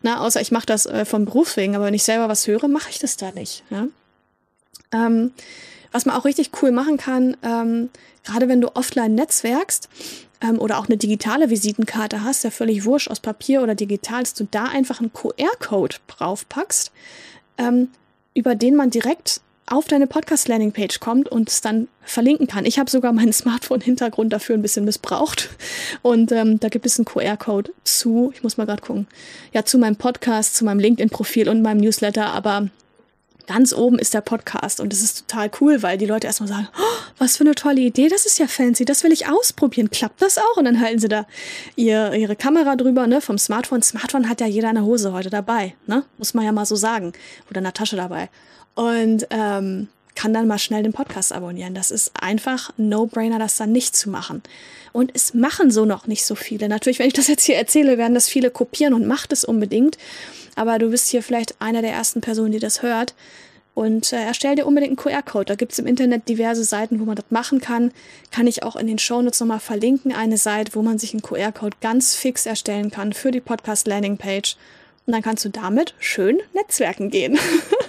Na, 0.01 0.19
außer 0.19 0.41
ich 0.41 0.51
mache 0.51 0.65
das 0.65 0.85
äh, 0.85 1.05
vom 1.05 1.25
Beruf 1.25 1.57
wegen, 1.57 1.75
aber 1.75 1.85
wenn 1.85 1.93
ich 1.93 2.03
selber 2.03 2.29
was 2.29 2.47
höre, 2.47 2.67
mache 2.67 2.89
ich 2.89 2.99
das 2.99 3.17
da 3.17 3.31
nicht. 3.31 3.63
Ja? 3.69 3.87
Ähm, 4.91 5.31
was 5.91 6.05
man 6.05 6.15
auch 6.15 6.25
richtig 6.25 6.51
cool 6.61 6.71
machen 6.71 6.97
kann, 6.97 7.37
ähm, 7.41 7.89
gerade 8.23 8.47
wenn 8.47 8.61
du 8.61 8.75
offline 8.75 9.15
netzwerkst 9.15 9.89
ähm, 10.41 10.59
oder 10.59 10.77
auch 10.77 10.87
eine 10.87 10.97
digitale 10.97 11.49
Visitenkarte 11.49 12.23
hast, 12.23 12.43
ja 12.43 12.51
völlig 12.51 12.85
wurscht 12.85 13.09
aus 13.09 13.19
Papier 13.19 13.63
oder 13.63 13.75
digital, 13.75 14.23
dass 14.23 14.33
du 14.33 14.47
da 14.49 14.65
einfach 14.65 14.99
einen 14.99 15.13
QR-Code 15.13 15.95
draufpackst, 16.07 16.91
ähm, 17.57 17.89
über 18.33 18.55
den 18.55 18.75
man 18.75 18.89
direkt 18.89 19.41
auf 19.67 19.87
deine 19.87 20.07
Podcast-Landing-Page 20.07 20.99
kommt 20.99 21.27
und 21.29 21.49
es 21.49 21.61
dann 21.61 21.87
verlinken 22.03 22.47
kann. 22.47 22.65
Ich 22.65 22.77
habe 22.77 22.89
sogar 22.89 23.13
meinen 23.13 23.33
Smartphone-Hintergrund 23.33 24.31
dafür 24.31 24.55
ein 24.55 24.61
bisschen 24.61 24.85
missbraucht. 24.85 25.49
Und 26.01 26.31
ähm, 26.31 26.59
da 26.59 26.69
gibt 26.69 26.85
es 26.85 26.99
einen 26.99 27.05
QR-Code 27.05 27.71
zu, 27.83 28.31
ich 28.33 28.43
muss 28.43 28.57
mal 28.57 28.65
gerade 28.65 28.81
gucken, 28.81 29.07
ja, 29.53 29.65
zu 29.65 29.77
meinem 29.77 29.95
Podcast, 29.95 30.55
zu 30.55 30.65
meinem 30.65 30.79
LinkedIn-Profil 30.79 31.49
und 31.49 31.61
meinem 31.61 31.81
Newsletter, 31.81 32.27
aber 32.27 32.69
ganz 33.47 33.73
oben 33.73 33.99
ist 33.99 34.13
der 34.13 34.21
Podcast 34.21 34.79
und 34.79 34.91
das 34.91 35.01
ist 35.01 35.27
total 35.27 35.51
cool, 35.61 35.83
weil 35.83 35.97
die 35.97 36.05
Leute 36.05 36.27
erstmal 36.27 36.49
sagen, 36.49 36.67
oh, 36.77 37.03
was 37.17 37.37
für 37.37 37.43
eine 37.43 37.55
tolle 37.55 37.81
Idee, 37.81 38.07
das 38.07 38.25
ist 38.25 38.39
ja 38.39 38.47
fancy, 38.47 38.85
das 38.85 39.03
will 39.03 39.11
ich 39.11 39.27
ausprobieren, 39.27 39.89
klappt 39.89 40.21
das 40.21 40.37
auch? 40.37 40.57
Und 40.57 40.65
dann 40.65 40.79
halten 40.79 40.99
sie 40.99 41.07
da 41.07 41.27
ihr, 41.75 42.13
ihre 42.13 42.35
Kamera 42.35 42.75
drüber, 42.75 43.07
ne, 43.07 43.21
vom 43.21 43.37
Smartphone. 43.37 43.81
Smartphone 43.81 44.29
hat 44.29 44.41
ja 44.41 44.47
jeder 44.47 44.69
eine 44.69 44.83
Hose 44.83 45.13
heute 45.13 45.29
dabei, 45.29 45.75
ne, 45.87 46.03
muss 46.17 46.33
man 46.33 46.45
ja 46.45 46.51
mal 46.51 46.65
so 46.65 46.75
sagen, 46.75 47.13
oder 47.49 47.59
in 47.59 47.65
der 47.65 47.73
Tasche 47.73 47.95
dabei. 47.95 48.29
Und 48.75 49.27
ähm, 49.29 49.87
kann 50.15 50.33
dann 50.33 50.47
mal 50.47 50.57
schnell 50.57 50.83
den 50.83 50.93
Podcast 50.93 51.33
abonnieren. 51.33 51.75
Das 51.75 51.91
ist 51.91 52.11
einfach 52.19 52.71
ein 52.77 52.89
No-Brainer, 52.89 53.37
das 53.37 53.57
dann 53.57 53.71
nicht 53.71 53.95
zu 53.95 54.09
machen. 54.09 54.41
Und 54.93 55.11
es 55.13 55.33
machen 55.33 55.71
so 55.71 55.85
noch 55.85 56.07
nicht 56.07 56.25
so 56.25 56.35
viele. 56.35 56.69
Natürlich, 56.69 56.99
wenn 56.99 57.07
ich 57.07 57.13
das 57.13 57.27
jetzt 57.27 57.43
hier 57.43 57.57
erzähle, 57.57 57.97
werden 57.97 58.13
das 58.13 58.29
viele 58.29 58.49
kopieren 58.49 58.93
und 58.93 59.05
macht 59.05 59.33
es 59.33 59.43
unbedingt. 59.43 59.97
Aber 60.55 60.79
du 60.79 60.89
bist 60.89 61.09
hier 61.09 61.21
vielleicht 61.21 61.61
einer 61.61 61.81
der 61.81 61.91
ersten 61.91 62.21
Personen, 62.21 62.53
die 62.53 62.59
das 62.59 62.81
hört. 62.81 63.13
Und 63.73 64.13
äh, 64.13 64.21
erstell 64.23 64.55
dir 64.55 64.65
unbedingt 64.65 64.91
einen 64.91 64.95
QR-Code. 64.95 65.45
Da 65.45 65.55
gibt 65.55 65.73
es 65.73 65.79
im 65.79 65.85
Internet 65.85 66.29
diverse 66.29 66.63
Seiten, 66.63 67.01
wo 67.01 67.03
man 67.03 67.17
das 67.17 67.25
machen 67.29 67.59
kann. 67.59 67.91
Kann 68.31 68.47
ich 68.47 68.63
auch 68.63 68.77
in 68.77 68.87
den 68.87 68.99
Shownotes 68.99 69.41
nochmal 69.41 69.59
verlinken. 69.59 70.13
Eine 70.13 70.37
Seite, 70.37 70.75
wo 70.75 70.81
man 70.81 70.97
sich 70.97 71.11
einen 71.11 71.21
QR-Code 71.21 71.75
ganz 71.81 72.15
fix 72.15 72.45
erstellen 72.45 72.89
kann 72.89 73.11
für 73.11 73.31
die 73.31 73.41
Podcast-Landing-Page. 73.41 74.55
Und 75.05 75.11
dann 75.11 75.21
kannst 75.21 75.43
du 75.43 75.49
damit 75.49 75.93
schön 75.99 76.39
netzwerken 76.53 77.09
gehen. 77.09 77.37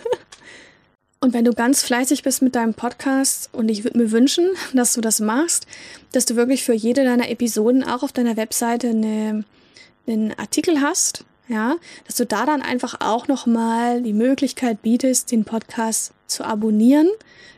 Und 1.21 1.33
wenn 1.33 1.45
du 1.45 1.53
ganz 1.53 1.83
fleißig 1.83 2.23
bist 2.23 2.43
mit 2.43 2.55
deinem 2.55 2.75
Podcast, 2.75 3.49
und 3.53 3.69
ich 3.69 3.85
würde 3.85 3.99
mir 3.99 4.11
wünschen, 4.11 4.49
dass 4.75 4.95
du 4.95 5.01
das 5.01 5.21
machst, 5.21 5.67
dass 6.13 6.27
du 6.27 6.37
wirklich 6.37 6.63
für 6.63 6.75
jede 6.75 7.05
deiner 7.05 7.31
Episoden 7.31 7.85
auch 7.85 8.03
auf 8.03 8.13
deiner 8.13 8.37
Webseite 8.37 8.91
eine, 8.91 9.45
einen 10.07 10.39
Artikel 10.39 10.81
hast, 10.81 11.25
ja, 11.49 11.77
dass 12.07 12.17
du 12.17 12.27
da 12.27 12.45
dann 12.45 12.61
einfach 12.61 12.97
auch 13.01 13.29
nochmal 13.29 14.03
die 14.03 14.13
Möglichkeit 14.13 14.83
bietest, 14.83 15.31
den 15.31 15.45
Podcast 15.45 16.13
zu 16.27 16.45
abonnieren. 16.45 17.09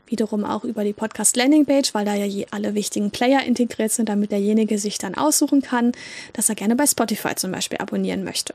Wiederum 0.07 0.45
auch 0.45 0.65
über 0.65 0.85
die 0.85 0.93
Podcast 0.93 1.37
Landingpage, 1.37 1.93
weil 1.95 2.05
da 2.05 2.15
ja 2.15 2.47
alle 2.51 2.75
wichtigen 2.75 3.11
Player 3.11 3.43
integriert 3.43 3.93
sind, 3.93 4.09
damit 4.09 4.31
derjenige 4.31 4.79
sich 4.79 4.99
dann 4.99 5.15
aussuchen 5.15 5.63
kann, 5.63 5.93
dass 6.33 6.49
er 6.49 6.55
gerne 6.55 6.77
bei 6.77 6.87
Spotify 6.87 7.35
zum 7.35 7.53
Beispiel 7.53 7.79
abonnieren 7.79 8.25
möchte. 8.25 8.55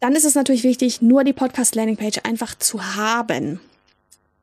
Dann 0.00 0.14
ist 0.14 0.24
es 0.24 0.34
natürlich 0.34 0.64
wichtig, 0.64 1.02
nur 1.02 1.24
die 1.24 1.32
Podcast 1.32 1.74
Landingpage 1.74 2.20
einfach 2.22 2.56
zu 2.56 2.96
haben. 2.96 3.60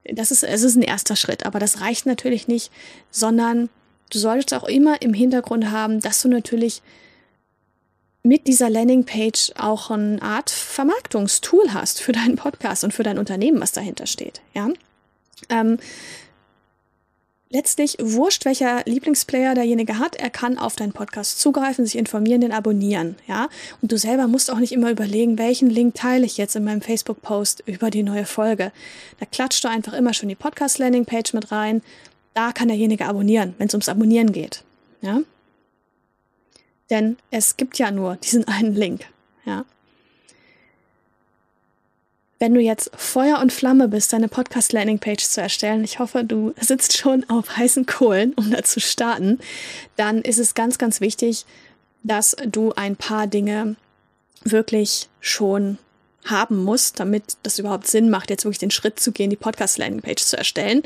Das 0.03 0.31
ist, 0.31 0.43
es 0.43 0.63
ist 0.63 0.75
ein 0.75 0.81
erster 0.81 1.15
Schritt, 1.15 1.45
aber 1.45 1.59
das 1.59 1.81
reicht 1.81 2.05
natürlich 2.05 2.47
nicht, 2.47 2.71
sondern 3.09 3.69
du 4.11 4.19
solltest 4.19 4.53
auch 4.53 4.67
immer 4.67 5.01
im 5.01 5.13
Hintergrund 5.13 5.71
haben, 5.71 5.99
dass 6.01 6.21
du 6.21 6.27
natürlich 6.27 6.81
mit 8.21 8.47
dieser 8.47 8.69
Landingpage 8.69 9.51
auch 9.57 9.91
eine 9.91 10.21
Art 10.21 10.49
Vermarktungstool 10.49 11.73
hast 11.73 12.01
für 12.01 12.11
deinen 12.11 12.35
Podcast 12.35 12.83
und 12.83 12.93
für 12.93 13.03
dein 13.03 13.19
Unternehmen, 13.19 13.61
was 13.61 13.71
dahinter 13.71 14.07
steht. 14.07 14.41
Ja. 14.53 14.69
Ähm, 15.49 15.77
letztlich 17.55 17.95
wurscht, 18.01 18.43
welcher 18.43 18.83
Lieblingsplayer 18.85 19.55
derjenige 19.55 19.97
hat. 19.97 20.17
Er 20.17 20.29
kann 20.29 20.57
auf 20.57 20.75
deinen 20.75 20.91
Podcast 20.91 21.39
zugreifen, 21.39 21.85
sich 21.85 21.97
informieren, 21.97 22.41
den 22.41 22.51
abonnieren. 22.51 23.15
Ja. 23.27 23.47
Und 23.81 23.93
du 23.93 23.97
selber 23.97 24.27
musst 24.27 24.51
auch 24.51 24.59
nicht 24.59 24.73
immer 24.73 24.91
überlegen, 24.91 25.37
welchen 25.37 25.69
Link 25.69 25.95
teile 25.95 26.25
ich 26.25 26.37
jetzt 26.37 26.57
in 26.57 26.65
meinem 26.65 26.81
Facebook-Post 26.81 27.63
über 27.65 27.89
die 27.89 28.03
neue 28.03 28.25
Folge. 28.25 28.73
Da 29.19 29.25
klatscht 29.25 29.63
du 29.63 29.69
einfach 29.69 29.93
immer 29.93 30.13
schon 30.13 30.27
die 30.27 30.35
Podcast-Landing-Page 30.35 31.33
mit 31.33 31.51
rein. 31.53 31.81
Da 32.33 32.51
kann 32.51 32.67
derjenige 32.67 33.05
abonnieren, 33.05 33.55
wenn 33.57 33.67
es 33.67 33.73
ums 33.73 33.87
Abonnieren 33.87 34.33
geht. 34.33 34.63
Ja. 35.01 35.21
Denn 36.89 37.15
es 37.31 37.55
gibt 37.55 37.79
ja 37.79 37.89
nur 37.89 38.17
diesen 38.17 38.45
einen 38.49 38.75
Link. 38.75 39.05
Ja. 39.45 39.63
Wenn 42.45 42.53
du 42.53 42.62
jetzt 42.62 42.91
Feuer 42.95 43.39
und 43.39 43.51
Flamme 43.51 43.88
bist, 43.88 44.13
deine 44.13 44.27
Podcast-Landing-Page 44.27 45.27
zu 45.27 45.41
erstellen, 45.41 45.84
ich 45.84 45.97
hoffe, 45.97 46.23
du 46.23 46.53
sitzt 46.62 46.95
schon 46.95 47.27
auf 47.27 47.58
heißen 47.58 47.88
Kohlen, 47.88 48.34
um 48.36 48.51
da 48.51 48.62
zu 48.62 48.79
starten, 48.79 49.39
dann 49.95 50.21
ist 50.21 50.38
es 50.38 50.53
ganz, 50.53 50.77
ganz 50.77 51.01
wichtig, 51.01 51.47
dass 52.03 52.36
du 52.45 52.71
ein 52.73 52.97
paar 52.97 53.25
Dinge 53.25 53.77
wirklich 54.43 55.10
schon 55.21 55.79
haben 56.23 56.63
musst, 56.63 56.99
damit 56.99 57.36
das 57.41 57.58
überhaupt 57.58 57.88
Sinn 57.88 58.12
macht, 58.12 58.29
jetzt 58.29 58.45
wirklich 58.45 58.60
den 58.60 58.69
Schritt 58.69 58.99
zu 58.99 59.12
gehen, 59.12 59.31
die 59.31 59.38
Podcast-Landing-Page 59.38 60.23
zu 60.23 60.38
erstellen. 60.38 60.84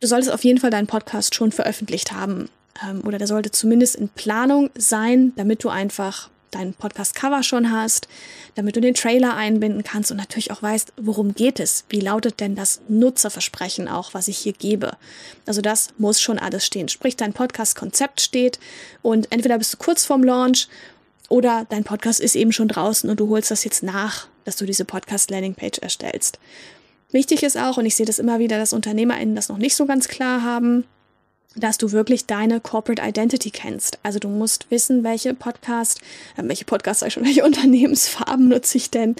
Du 0.00 0.08
solltest 0.08 0.32
auf 0.32 0.42
jeden 0.42 0.58
Fall 0.58 0.70
deinen 0.70 0.88
Podcast 0.88 1.36
schon 1.36 1.52
veröffentlicht 1.52 2.10
haben 2.10 2.48
ähm, 2.84 3.02
oder 3.06 3.18
der 3.18 3.28
sollte 3.28 3.52
zumindest 3.52 3.94
in 3.94 4.08
Planung 4.08 4.70
sein, 4.76 5.32
damit 5.36 5.62
du 5.62 5.68
einfach 5.68 6.28
deinen 6.50 6.74
Podcast-Cover 6.74 7.42
schon 7.42 7.70
hast, 7.70 8.08
damit 8.54 8.76
du 8.76 8.80
den 8.80 8.94
Trailer 8.94 9.36
einbinden 9.36 9.84
kannst 9.84 10.10
und 10.10 10.16
natürlich 10.16 10.50
auch 10.50 10.62
weißt, 10.62 10.92
worum 10.96 11.34
geht 11.34 11.60
es? 11.60 11.84
Wie 11.88 12.00
lautet 12.00 12.40
denn 12.40 12.54
das 12.54 12.80
Nutzerversprechen 12.88 13.88
auch, 13.88 14.14
was 14.14 14.28
ich 14.28 14.38
hier 14.38 14.52
gebe? 14.52 14.96
Also 15.46 15.60
das 15.60 15.90
muss 15.98 16.20
schon 16.20 16.38
alles 16.38 16.66
stehen. 16.66 16.88
Sprich, 16.88 17.16
dein 17.16 17.32
Podcast-Konzept 17.32 18.20
steht 18.20 18.58
und 19.02 19.30
entweder 19.32 19.58
bist 19.58 19.74
du 19.74 19.76
kurz 19.78 20.04
vorm 20.04 20.24
Launch 20.24 20.68
oder 21.28 21.66
dein 21.68 21.84
Podcast 21.84 22.20
ist 22.20 22.34
eben 22.34 22.52
schon 22.52 22.68
draußen 22.68 23.08
und 23.08 23.20
du 23.20 23.28
holst 23.28 23.50
das 23.50 23.64
jetzt 23.64 23.82
nach, 23.82 24.26
dass 24.44 24.56
du 24.56 24.66
diese 24.66 24.84
Podcast-Landing-Page 24.84 25.78
erstellst. 25.78 26.38
Wichtig 27.12 27.42
ist 27.42 27.56
auch, 27.56 27.76
und 27.76 27.86
ich 27.86 27.96
sehe 27.96 28.06
das 28.06 28.18
immer 28.18 28.38
wieder, 28.38 28.58
dass 28.58 28.72
UnternehmerInnen 28.72 29.34
das 29.34 29.48
noch 29.48 29.58
nicht 29.58 29.74
so 29.74 29.86
ganz 29.86 30.08
klar 30.08 30.42
haben, 30.42 30.84
dass 31.56 31.78
du 31.78 31.90
wirklich 31.90 32.26
deine 32.26 32.60
Corporate 32.60 33.02
Identity 33.02 33.50
kennst. 33.50 33.98
Also 34.02 34.18
du 34.18 34.28
musst 34.28 34.70
wissen, 34.70 35.02
welche 35.02 35.34
Podcast, 35.34 36.00
äh, 36.36 36.42
welche 36.44 36.64
Podcast 36.64 37.00
sag 37.00 37.08
ich 37.08 37.14
schon, 37.14 37.24
welche 37.24 37.44
Unternehmensfarben 37.44 38.48
nutze 38.48 38.78
ich 38.78 38.90
denn 38.90 39.16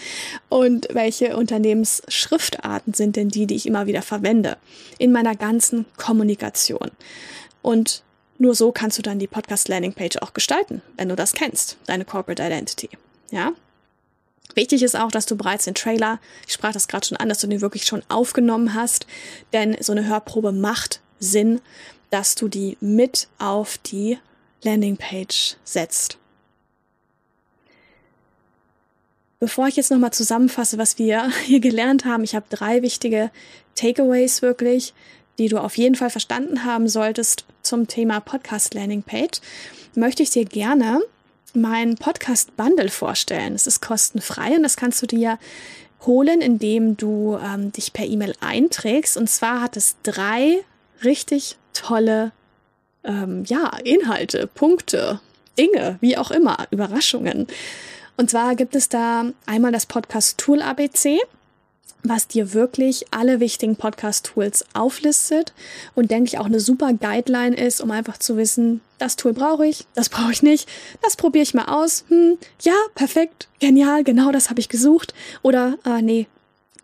und 0.48 0.88
welche 0.92 1.36
Unternehmensschriftarten 1.36 2.94
sind 2.94 3.16
denn 3.16 3.28
die, 3.28 3.46
die 3.46 3.56
ich 3.56 3.66
immer 3.66 3.86
wieder 3.86 4.02
verwende 4.02 4.56
in 4.98 5.12
meiner 5.12 5.34
ganzen 5.34 5.86
Kommunikation. 5.96 6.90
Und 7.62 8.02
nur 8.38 8.54
so 8.54 8.72
kannst 8.72 8.96
du 8.96 9.02
dann 9.02 9.18
die 9.18 9.26
Podcast 9.26 9.68
Landing 9.68 9.92
Page 9.92 10.16
auch 10.22 10.32
gestalten, 10.32 10.82
wenn 10.96 11.08
du 11.08 11.16
das 11.16 11.32
kennst, 11.32 11.76
deine 11.86 12.04
Corporate 12.04 12.42
Identity. 12.42 12.88
Ja? 13.30 13.52
Wichtig 14.54 14.82
ist 14.82 14.96
auch, 14.96 15.10
dass 15.10 15.26
du 15.26 15.36
bereits 15.36 15.64
den 15.64 15.74
Trailer, 15.74 16.18
ich 16.46 16.54
sprach 16.54 16.72
das 16.72 16.88
gerade 16.88 17.06
schon 17.06 17.18
an, 17.18 17.28
dass 17.28 17.38
du 17.38 17.46
den 17.46 17.60
wirklich 17.60 17.84
schon 17.84 18.02
aufgenommen 18.08 18.74
hast, 18.74 19.06
denn 19.52 19.76
so 19.80 19.92
eine 19.92 20.06
Hörprobe 20.06 20.52
macht 20.52 21.00
Sinn, 21.18 21.60
dass 22.10 22.34
du 22.34 22.48
die 22.48 22.76
mit 22.80 23.28
auf 23.38 23.78
die 23.78 24.18
Landingpage 24.62 25.56
setzt. 25.64 26.18
Bevor 29.38 29.68
ich 29.68 29.76
jetzt 29.76 29.90
nochmal 29.90 30.12
zusammenfasse, 30.12 30.76
was 30.76 30.98
wir 30.98 31.30
hier 31.44 31.60
gelernt 31.60 32.04
haben, 32.04 32.24
ich 32.24 32.34
habe 32.34 32.46
drei 32.50 32.82
wichtige 32.82 33.30
Takeaways 33.74 34.42
wirklich, 34.42 34.92
die 35.38 35.48
du 35.48 35.58
auf 35.58 35.78
jeden 35.78 35.94
Fall 35.94 36.10
verstanden 36.10 36.64
haben 36.64 36.88
solltest 36.88 37.46
zum 37.62 37.88
Thema 37.88 38.20
Podcast 38.20 38.74
Landingpage, 38.74 39.40
möchte 39.94 40.22
ich 40.22 40.30
dir 40.30 40.44
gerne 40.44 41.00
mein 41.54 41.96
Podcast 41.96 42.56
Bundle 42.56 42.90
vorstellen. 42.90 43.54
Es 43.54 43.66
ist 43.66 43.80
kostenfrei 43.80 44.54
und 44.56 44.62
das 44.62 44.76
kannst 44.76 45.00
du 45.02 45.06
dir 45.06 45.38
holen, 46.06 46.40
indem 46.40 46.96
du 46.96 47.38
ähm, 47.42 47.72
dich 47.72 47.92
per 47.92 48.06
E-Mail 48.06 48.34
einträgst. 48.40 49.16
Und 49.16 49.28
zwar 49.28 49.62
hat 49.62 49.76
es 49.76 49.96
drei 50.02 50.58
richtig 51.02 51.56
tolle 51.72 52.32
ähm, 53.04 53.44
ja, 53.46 53.70
Inhalte, 53.84 54.46
Punkte, 54.46 55.20
Dinge, 55.58 55.98
wie 56.00 56.16
auch 56.16 56.30
immer, 56.30 56.66
Überraschungen. 56.70 57.46
Und 58.16 58.30
zwar 58.30 58.54
gibt 58.54 58.76
es 58.76 58.88
da 58.88 59.24
einmal 59.46 59.72
das 59.72 59.86
Podcast 59.86 60.38
Tool 60.38 60.62
ABC, 60.62 61.18
was 62.02 62.28
dir 62.28 62.54
wirklich 62.54 63.06
alle 63.10 63.40
wichtigen 63.40 63.76
Podcast-Tools 63.76 64.64
auflistet 64.74 65.52
und 65.94 66.10
denke 66.10 66.28
ich 66.28 66.38
auch 66.38 66.46
eine 66.46 66.60
super 66.60 66.92
Guideline 66.92 67.56
ist, 67.56 67.80
um 67.80 67.90
einfach 67.90 68.18
zu 68.18 68.36
wissen, 68.36 68.80
das 68.98 69.16
Tool 69.16 69.32
brauche 69.32 69.66
ich, 69.66 69.86
das 69.94 70.08
brauche 70.08 70.32
ich 70.32 70.42
nicht, 70.42 70.68
das 71.02 71.16
probiere 71.16 71.42
ich 71.42 71.54
mal 71.54 71.66
aus. 71.66 72.04
Hm, 72.08 72.38
ja, 72.62 72.74
perfekt, 72.94 73.48
genial, 73.58 74.04
genau 74.04 74.32
das 74.32 74.50
habe 74.50 74.60
ich 74.60 74.68
gesucht. 74.68 75.14
Oder 75.42 75.78
äh, 75.84 76.02
nee, 76.02 76.26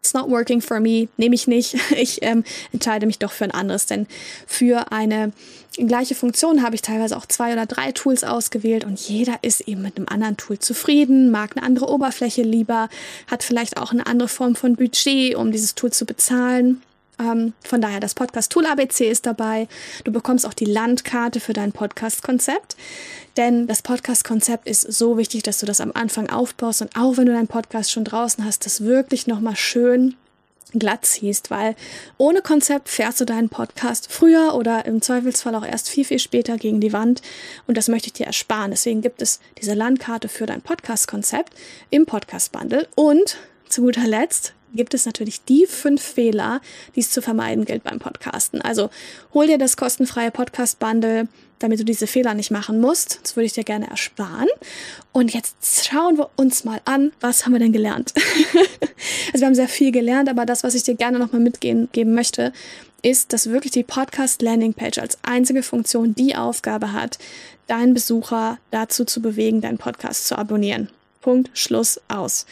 it's 0.07 0.15
not 0.15 0.31
working 0.31 0.61
for 0.61 0.79
me, 0.79 1.09
nehme 1.17 1.35
ich 1.35 1.47
nicht. 1.47 1.77
Ich 1.97 2.23
ähm, 2.23 2.45
entscheide 2.73 3.07
mich 3.07 3.19
doch 3.19 3.33
für 3.33 3.45
ein 3.45 3.51
anderes, 3.51 3.87
denn 3.87 4.07
für 4.47 4.93
eine 4.93 5.33
gleiche 5.77 6.15
Funktion 6.15 6.63
habe 6.63 6.75
ich 6.75 6.83
teilweise 6.83 7.17
auch 7.17 7.27
zwei 7.27 7.53
oder 7.53 7.67
drei 7.67 7.93
Tools 7.93 8.23
ausgewählt 8.23 8.85
und 8.85 9.01
jeder 9.01 9.39
ist 9.43 9.63
eben 9.63 9.83
mit 9.83 9.97
einem 9.97 10.07
anderen 10.09 10.37
Tool 10.37 10.59
zufrieden, 10.59 11.31
mag 11.31 11.57
eine 11.57 11.65
andere 11.65 11.89
Oberfläche 11.89 12.43
lieber, 12.43 12.89
hat 13.31 13.43
vielleicht 13.43 13.79
auch 13.79 13.93
eine 13.93 14.07
andere 14.07 14.29
Form 14.29 14.57
von 14.57 14.77
Budget, 14.77 15.35
um 15.35 15.53
dieses 15.53 15.75
Tool 15.75 15.93
zu 15.93 16.07
bezahlen. 16.07 16.83
Ähm, 17.19 17.55
von 17.63 17.81
daher, 17.81 18.01
das 18.01 18.15
Podcast 18.15 18.53
Tool 18.53 18.67
ABC 18.67 19.09
ist 19.09 19.27
dabei. 19.27 19.69
Du 20.05 20.13
bekommst 20.13 20.47
auch 20.47 20.55
die 20.55 20.65
Landkarte 20.65 21.41
für 21.41 21.53
dein 21.53 21.73
Podcast-Konzept. 21.73 22.77
Denn 23.37 23.67
das 23.67 23.83
Podcast-Konzept 23.83 24.67
ist 24.67 24.81
so 24.81 25.19
wichtig, 25.19 25.43
dass 25.43 25.59
du 25.59 25.67
das 25.67 25.81
am 25.81 25.93
Anfang 25.95 26.31
aufbaust 26.31 26.83
und 26.83 26.97
auch 26.97 27.17
wenn 27.17 27.27
du 27.27 27.33
deinen 27.33 27.49
Podcast 27.49 27.93
schon 27.93 28.05
draußen 28.05 28.45
hast, 28.45 28.65
das 28.65 28.83
wirklich 28.83 29.27
nochmal 29.27 29.57
schön 29.57 30.15
glatt 30.73 31.05
ziehst, 31.05 31.51
weil 31.51 31.77
ohne 32.19 32.43
Konzept 32.43 32.89
fährst 32.89 33.21
du 33.21 33.25
deinen 33.25 33.49
Podcast 33.49 34.13
früher 34.13 34.55
oder 34.55 34.85
im 34.85 35.01
Zweifelsfall 35.01 35.55
auch 35.55 35.65
erst 35.65 35.89
viel, 35.89 36.05
viel 36.05 36.19
später 36.19 36.57
gegen 36.57 36.81
die 36.81 36.93
Wand 36.93 37.23
und 37.67 37.77
das 37.77 37.89
möchte 37.89 38.09
ich 38.09 38.15
dir 38.15 38.27
ersparen. 38.27 38.71
Deswegen 38.73 39.01
gibt 39.01 39.23
es 39.23 39.41
diese 39.61 39.75
Landkarte 39.75 40.29
für 40.29 40.47
dein 40.47 40.63
Podcast-Konzept 40.63 41.55
im 41.91 42.05
Podcast-Bundle 42.05 42.89
und 42.95 43.39
zu 43.69 43.83
guter 43.83 44.07
Letzt 44.07 44.56
gibt 44.75 44.95
es 44.95 45.07
natürlich 45.07 45.45
die 45.45 45.67
fünf 45.67 46.03
Fehler, 46.03 46.61
die 46.95 47.01
es 47.01 47.11
zu 47.11 47.23
vermeiden 47.23 47.65
gilt 47.65 47.85
beim 47.85 47.99
Podcasten. 47.99 48.61
Also 48.61 48.91
hol 49.35 49.47
dir 49.47 49.59
das 49.59 49.77
kostenfreie 49.77 50.31
Podcast-Bundle, 50.31 51.29
damit 51.59 51.81
du 51.81 51.85
diese 51.85 52.07
Fehler 52.07 52.35
nicht 52.35 52.51
machen 52.51 52.81
musst. 52.81 53.21
Das 53.23 53.37
würde 53.37 53.47
ich 53.47 53.53
dir 53.53 53.65
gerne 53.65 53.89
ersparen. 53.89 54.49
Und 55.13 55.33
jetzt 55.33 55.87
schauen 55.87 56.19
wir 56.19 56.31
uns 56.37 56.65
mal 56.65 56.81
an, 56.85 57.13
was 57.21 57.45
haben 57.45 57.53
wir 57.53 57.61
denn 57.61 57.73
gelernt? 57.73 58.13
also 59.33 59.41
wir 59.41 59.47
haben 59.47 59.55
sehr 59.55 59.69
viel 59.69 59.93
gelernt, 59.93 60.29
aber 60.29 60.45
das, 60.45 60.65
was 60.65 60.75
ich 60.75 60.83
dir 60.83 60.95
gerne 60.95 61.19
nochmal 61.19 61.41
mitgeben 61.41 62.15
möchte, 62.15 62.53
ist, 63.03 63.33
dass 63.33 63.51
wirklich 63.51 63.73
die 63.73 63.85
Podcast 63.85 64.43
Landing 64.43 64.75
Page 64.75 64.99
als 64.99 65.19
einzige 65.23 65.63
Funktion 65.63 66.15
die 66.15 66.35
Aufgabe 66.35 66.93
hat, 66.93 67.19
deinen 67.67 67.95
Besucher 67.95 68.59
dazu 68.71 69.05
zu 69.05 69.23
bewegen, 69.23 69.61
deinen 69.61 69.79
Podcast 69.79 70.27
zu 70.27 70.37
abonnieren. 70.37 70.89
Punkt, 71.21 71.51
Schluss, 71.55 72.01
aus. 72.09 72.47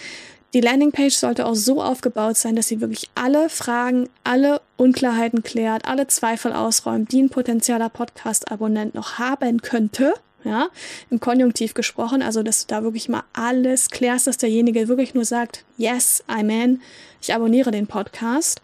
Die 0.55 0.61
Landingpage 0.61 1.17
sollte 1.17 1.47
auch 1.47 1.57
so 1.57 1.83
aufgebaut 1.83 2.37
sein, 2.37 2.55
dass 2.55 2.69
sie 2.69 2.81
wirklich 2.81 3.11
alle 3.17 3.49
Fragen, 3.49 4.09
alle 4.23 4.61
Unklarheiten 4.77 5.43
klärt, 5.43 5.85
alle 5.85 6.07
Zweifel 6.07 6.53
ausräumt, 6.53 7.11
die 7.11 7.23
ein 7.23 7.29
potenzieller 7.29 7.89
Podcast-Abonnent 7.89 8.95
noch 8.95 9.19
haben 9.19 9.63
könnte. 9.63 10.15
Ja, 10.45 10.69
im 11.09 11.21
Konjunktiv 11.21 11.73
gesprochen, 11.73 12.21
also 12.23 12.43
dass 12.43 12.67
du 12.67 12.75
da 12.75 12.83
wirklich 12.83 13.09
mal 13.09 13.25
alles 13.33 13.89
klärst, 13.89 14.27
dass 14.27 14.37
derjenige 14.37 14.89
wirklich 14.89 15.15
nur 15.15 15.25
sagt, 15.25 15.65
yes, 15.79 16.23
I'm 16.29 16.51
in, 16.51 16.83
ich 17.23 17.35
abonniere 17.35 17.71
den 17.71 17.87
Podcast. 17.87 18.61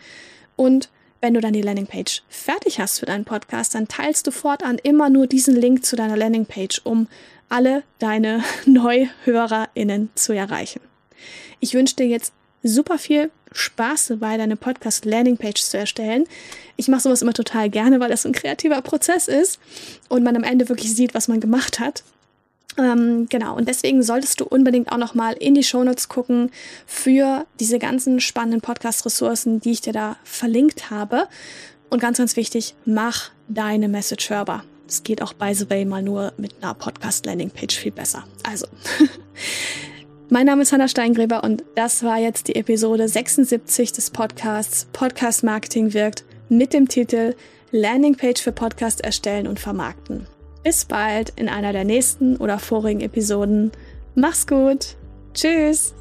Und 0.57 0.91
wenn 1.23 1.33
du 1.33 1.41
dann 1.41 1.55
die 1.55 1.63
Landingpage 1.63 2.23
fertig 2.29 2.81
hast 2.81 3.01
für 3.01 3.07
deinen 3.07 3.25
Podcast, 3.25 3.75
dann 3.75 3.89
teilst 3.89 4.27
du 4.27 4.31
fortan 4.31 4.77
immer 4.83 5.09
nur 5.09 5.27
diesen 5.27 5.57
Link 5.57 5.87
zu 5.87 5.97
deiner 5.97 6.19
Landingpage, 6.19 6.83
um 6.85 7.09
alle 7.49 7.83
deine 7.99 8.45
NeuhörerInnen 8.67 10.11
zu 10.15 10.35
erreichen. 10.35 10.90
Ich 11.61 11.75
wünsche 11.75 11.97
dir 11.97 12.07
jetzt 12.07 12.33
super 12.63 12.99
viel 12.99 13.31
Spaß 13.53 14.09
dabei, 14.09 14.37
deine 14.37 14.57
Podcast-Landing-Page 14.57 15.63
zu 15.63 15.79
erstellen. 15.79 16.25
Ich 16.77 16.89
mache 16.89 17.01
sowas 17.01 17.23
immer 17.23 17.33
total 17.33 17.69
gerne, 17.71 18.01
weil 18.01 18.11
das 18.11 18.27
ein 18.27 18.33
kreativer 18.33 18.81
Prozess 18.83 19.29
ist 19.29 19.59
und 20.09 20.23
man 20.23 20.37
am 20.37 20.45
Ende 20.45 20.69
wirklich 20.69 20.95
sieht, 20.95 21.15
was 21.15 21.29
man 21.29 21.41
gemacht 21.41 21.81
hat. 21.81 22.05
Ähm, 22.79 23.27
genau, 23.29 23.57
und 23.57 23.69
deswegen 23.69 24.03
solltest 24.03 24.41
du 24.41 24.45
unbedingt 24.45 24.93
auch 24.93 24.97
nochmal 24.97 25.35
in 25.35 25.55
die 25.55 25.65
Shownotes 25.65 26.09
gucken 26.09 26.51
für 26.87 27.45
diese 27.59 27.79
ganzen 27.79 28.21
spannenden 28.21 28.61
Podcast-Ressourcen, 28.61 29.61
die 29.61 29.73
ich 29.73 29.81
dir 29.81 29.93
da 29.93 30.17
verlinkt 30.23 30.91
habe. 30.91 31.27
Und 31.89 32.01
ganz, 32.01 32.19
ganz 32.19 32.37
wichtig, 32.37 32.75
mach 32.85 33.31
deine 33.49 33.89
Message 33.89 34.31
hörbar. 34.31 34.65
Es 34.87 35.03
geht 35.03 35.23
auch, 35.23 35.33
by 35.33 35.55
the 35.55 35.69
way, 35.69 35.85
mal 35.85 36.03
nur 36.03 36.33
mit 36.37 36.55
einer 36.63 36.75
Podcast-Landing-Page 36.75 37.77
viel 37.77 37.93
besser. 37.93 38.25
Also, 38.45 38.67
Mein 40.33 40.47
Name 40.47 40.63
ist 40.63 40.73
Hanna 40.73 40.87
Steingräber 40.87 41.43
und 41.43 41.65
das 41.75 42.05
war 42.05 42.17
jetzt 42.17 42.47
die 42.47 42.55
Episode 42.55 43.09
76 43.09 43.91
des 43.91 44.11
Podcasts 44.11 44.87
Podcast 44.93 45.43
Marketing 45.43 45.93
wirkt 45.93 46.25
mit 46.49 46.73
dem 46.73 46.87
Titel 46.87 47.35
Landingpage 47.73 48.41
für 48.41 48.53
Podcast 48.53 49.01
erstellen 49.01 49.49
und 49.49 49.59
vermarkten. 49.59 50.29
Bis 50.63 50.85
bald 50.85 51.33
in 51.35 51.49
einer 51.49 51.73
der 51.73 51.83
nächsten 51.83 52.37
oder 52.37 52.61
vorigen 52.61 53.01
Episoden. 53.01 53.73
Mach's 54.15 54.47
gut. 54.47 54.95
Tschüss. 55.35 55.95